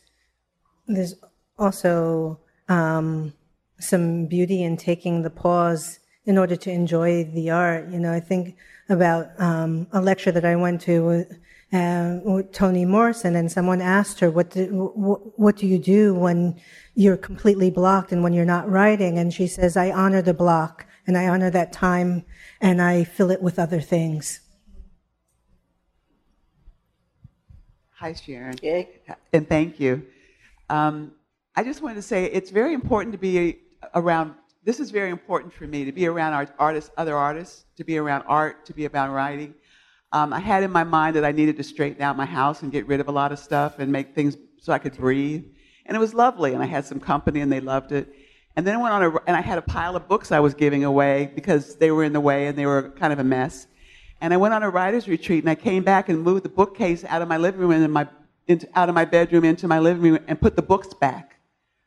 [0.88, 1.16] there's
[1.58, 3.34] also um,
[3.80, 7.90] some beauty in taking the pause in order to enjoy the art.
[7.90, 8.56] You know, I think
[8.90, 11.40] about um, a lecture that I went to with,
[11.74, 16.14] uh, with Toni Morrison, and someone asked her, "What do what, what do you do
[16.14, 16.60] when
[16.94, 20.86] you're completely blocked and when you're not writing?" And she says, "I honor the block
[21.08, 22.26] and I honor that time,
[22.60, 24.42] and I fill it with other things."
[28.02, 28.56] Hi, Sharon.
[29.32, 30.04] And thank you.
[30.72, 31.12] Um,
[31.56, 33.60] I just wanted to say it's very important to be
[33.94, 34.34] around,
[34.64, 38.24] this is very important for me, to be around artists, other artists, to be around
[38.28, 39.56] art, to be around writing.
[40.12, 42.72] Um, I had in my mind that I needed to straighten out my house and
[42.72, 45.46] get rid of a lot of stuff and make things so I could breathe.
[45.86, 48.14] And it was lovely, and I had some company, and they loved it.
[48.56, 50.54] And then I went on a, and I had a pile of books I was
[50.54, 53.68] giving away because they were in the way and they were kind of a mess.
[54.20, 57.04] And I went on a writer's retreat and I came back and moved the bookcase
[57.06, 58.08] out of my living room and my,
[58.48, 61.38] into, out of my bedroom into my living room and put the books back.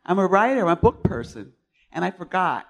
[0.06, 1.52] I'm a writer, I'm a book person.
[1.94, 2.66] And I forgot.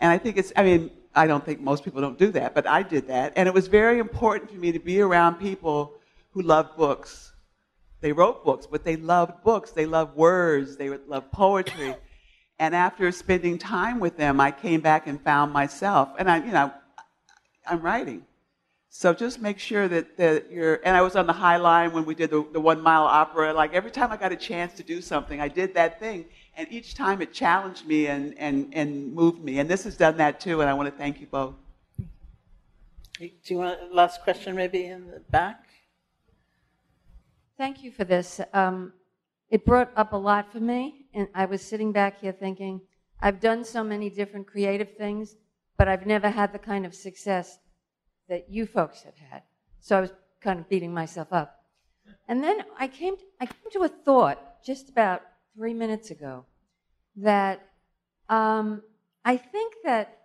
[0.00, 2.66] And I think it's, I mean, I don't think most people don't do that, but
[2.66, 3.32] I did that.
[3.36, 5.94] And it was very important for me to be around people
[6.30, 7.32] who loved books.
[8.00, 9.72] They wrote books, but they loved books.
[9.72, 10.76] They loved words.
[10.76, 11.96] They loved poetry.
[12.60, 16.10] And after spending time with them, I came back and found myself.
[16.18, 16.72] And I, you know,
[17.66, 18.24] I'm writing.
[18.90, 22.04] So just make sure that, that you're, and I was on the High Line when
[22.04, 23.52] we did the, the one mile opera.
[23.52, 26.26] Like every time I got a chance to do something, I did that thing.
[26.58, 29.60] And each time it challenged me and, and, and moved me.
[29.60, 31.54] And this has done that too, and I want to thank you both.
[33.16, 35.66] Do you want a last question maybe in the back?
[37.56, 38.40] Thank you for this.
[38.52, 38.92] Um,
[39.50, 42.80] it brought up a lot for me, and I was sitting back here thinking,
[43.20, 45.36] I've done so many different creative things,
[45.76, 47.60] but I've never had the kind of success
[48.28, 49.42] that you folks have had.
[49.78, 50.10] So I was
[50.40, 51.62] kind of beating myself up.
[52.26, 55.22] And then I came, to, I came to a thought just about
[55.58, 56.44] three minutes ago
[57.16, 57.60] that
[58.28, 58.80] um,
[59.24, 60.18] I think that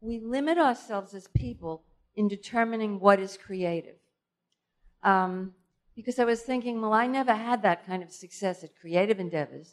[0.00, 1.84] we limit ourselves as people
[2.16, 3.94] in determining what is creative.
[5.04, 5.52] Um,
[5.94, 9.72] because I was thinking, well, I never had that kind of success at creative endeavors.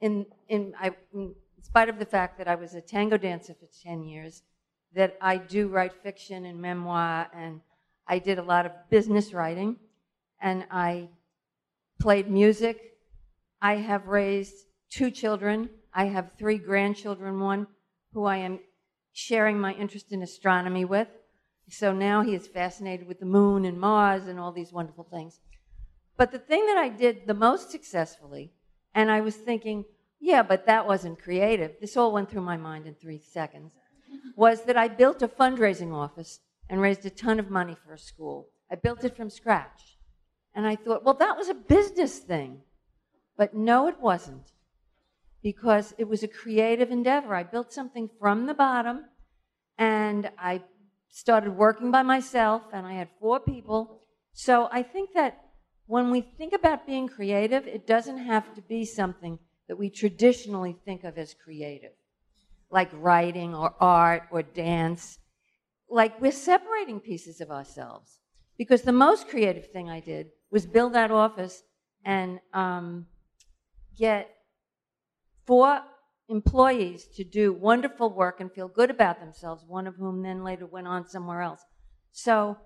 [0.00, 3.66] In, in, I, in spite of the fact that I was a tango dancer for
[3.82, 4.42] 10 years,
[4.94, 7.60] that I do write fiction and memoir, and
[8.06, 9.76] I did a lot of business writing,
[10.40, 11.08] and I
[11.98, 12.97] played music.
[13.60, 14.54] I have raised
[14.90, 15.70] two children.
[15.92, 17.66] I have three grandchildren, one
[18.12, 18.60] who I am
[19.12, 21.08] sharing my interest in astronomy with.
[21.68, 25.40] So now he is fascinated with the moon and Mars and all these wonderful things.
[26.16, 28.52] But the thing that I did the most successfully,
[28.94, 29.84] and I was thinking,
[30.20, 31.72] yeah, but that wasn't creative.
[31.80, 33.72] This all went through my mind in three seconds
[34.36, 37.98] was that I built a fundraising office and raised a ton of money for a
[37.98, 38.48] school.
[38.70, 39.98] I built it from scratch.
[40.54, 42.62] And I thought, well, that was a business thing.
[43.38, 44.52] But no, it wasn't.
[45.42, 47.34] Because it was a creative endeavor.
[47.34, 49.06] I built something from the bottom
[49.78, 50.62] and I
[51.08, 54.02] started working by myself and I had four people.
[54.34, 55.40] So I think that
[55.86, 59.38] when we think about being creative, it doesn't have to be something
[59.68, 61.92] that we traditionally think of as creative
[62.70, 65.18] like writing or art or dance.
[65.88, 68.18] Like we're separating pieces of ourselves.
[68.56, 71.62] Because the most creative thing I did was build that office
[72.04, 73.06] and um,
[73.98, 74.30] get
[75.46, 75.80] four
[76.28, 80.66] employees to do wonderful work and feel good about themselves, one of whom then later
[80.66, 81.60] went on somewhere else.
[82.12, 82.58] So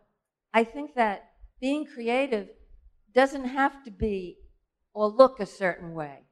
[0.53, 1.31] I think that
[1.61, 2.49] being creative
[3.15, 4.39] doesn't have to be
[4.95, 6.25] or look a certain way.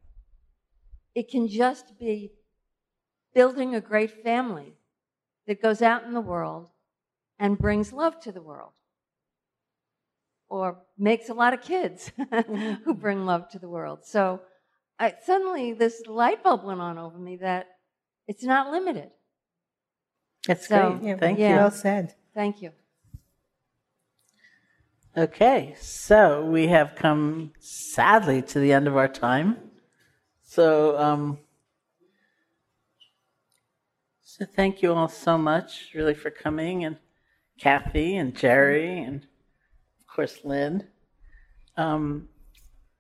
[1.15, 2.33] It can just be
[3.35, 4.75] building a great family
[5.47, 6.69] that goes out in the world
[7.39, 8.73] and brings love to the world.
[10.49, 12.93] Or makes a lot of kids who mm-hmm.
[12.93, 14.01] bring love to the world.
[14.05, 14.41] So
[15.01, 17.69] I, suddenly this light bulb went on over me that
[18.29, 19.11] it's not limited.
[20.47, 21.19] That's So, great.
[21.19, 21.51] Thank yeah.
[21.51, 21.57] you.
[21.57, 22.15] Well said.
[22.35, 22.73] Thank you.
[25.17, 29.57] Okay, so we have come sadly to the end of our time.
[30.43, 31.39] So, um,
[34.23, 36.97] so thank you all so much, really, for coming, and
[37.59, 39.27] Kathy and Jerry, and
[40.01, 40.87] of course Lynn.
[41.77, 42.29] Um,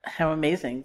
[0.02, 0.84] how amazing!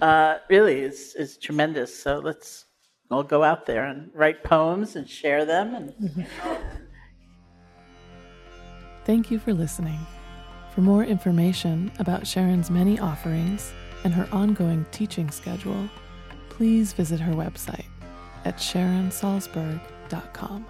[0.00, 2.02] Uh, really, it's, it's tremendous.
[2.02, 2.64] So let's
[3.10, 5.74] all go out there and write poems and share them.
[5.74, 6.26] And
[9.04, 9.98] Thank you for listening.
[10.74, 13.72] For more information about Sharon's many offerings
[14.04, 15.88] and her ongoing teaching schedule,
[16.48, 17.86] please visit her website
[18.44, 20.66] at sharonsalzberg.com.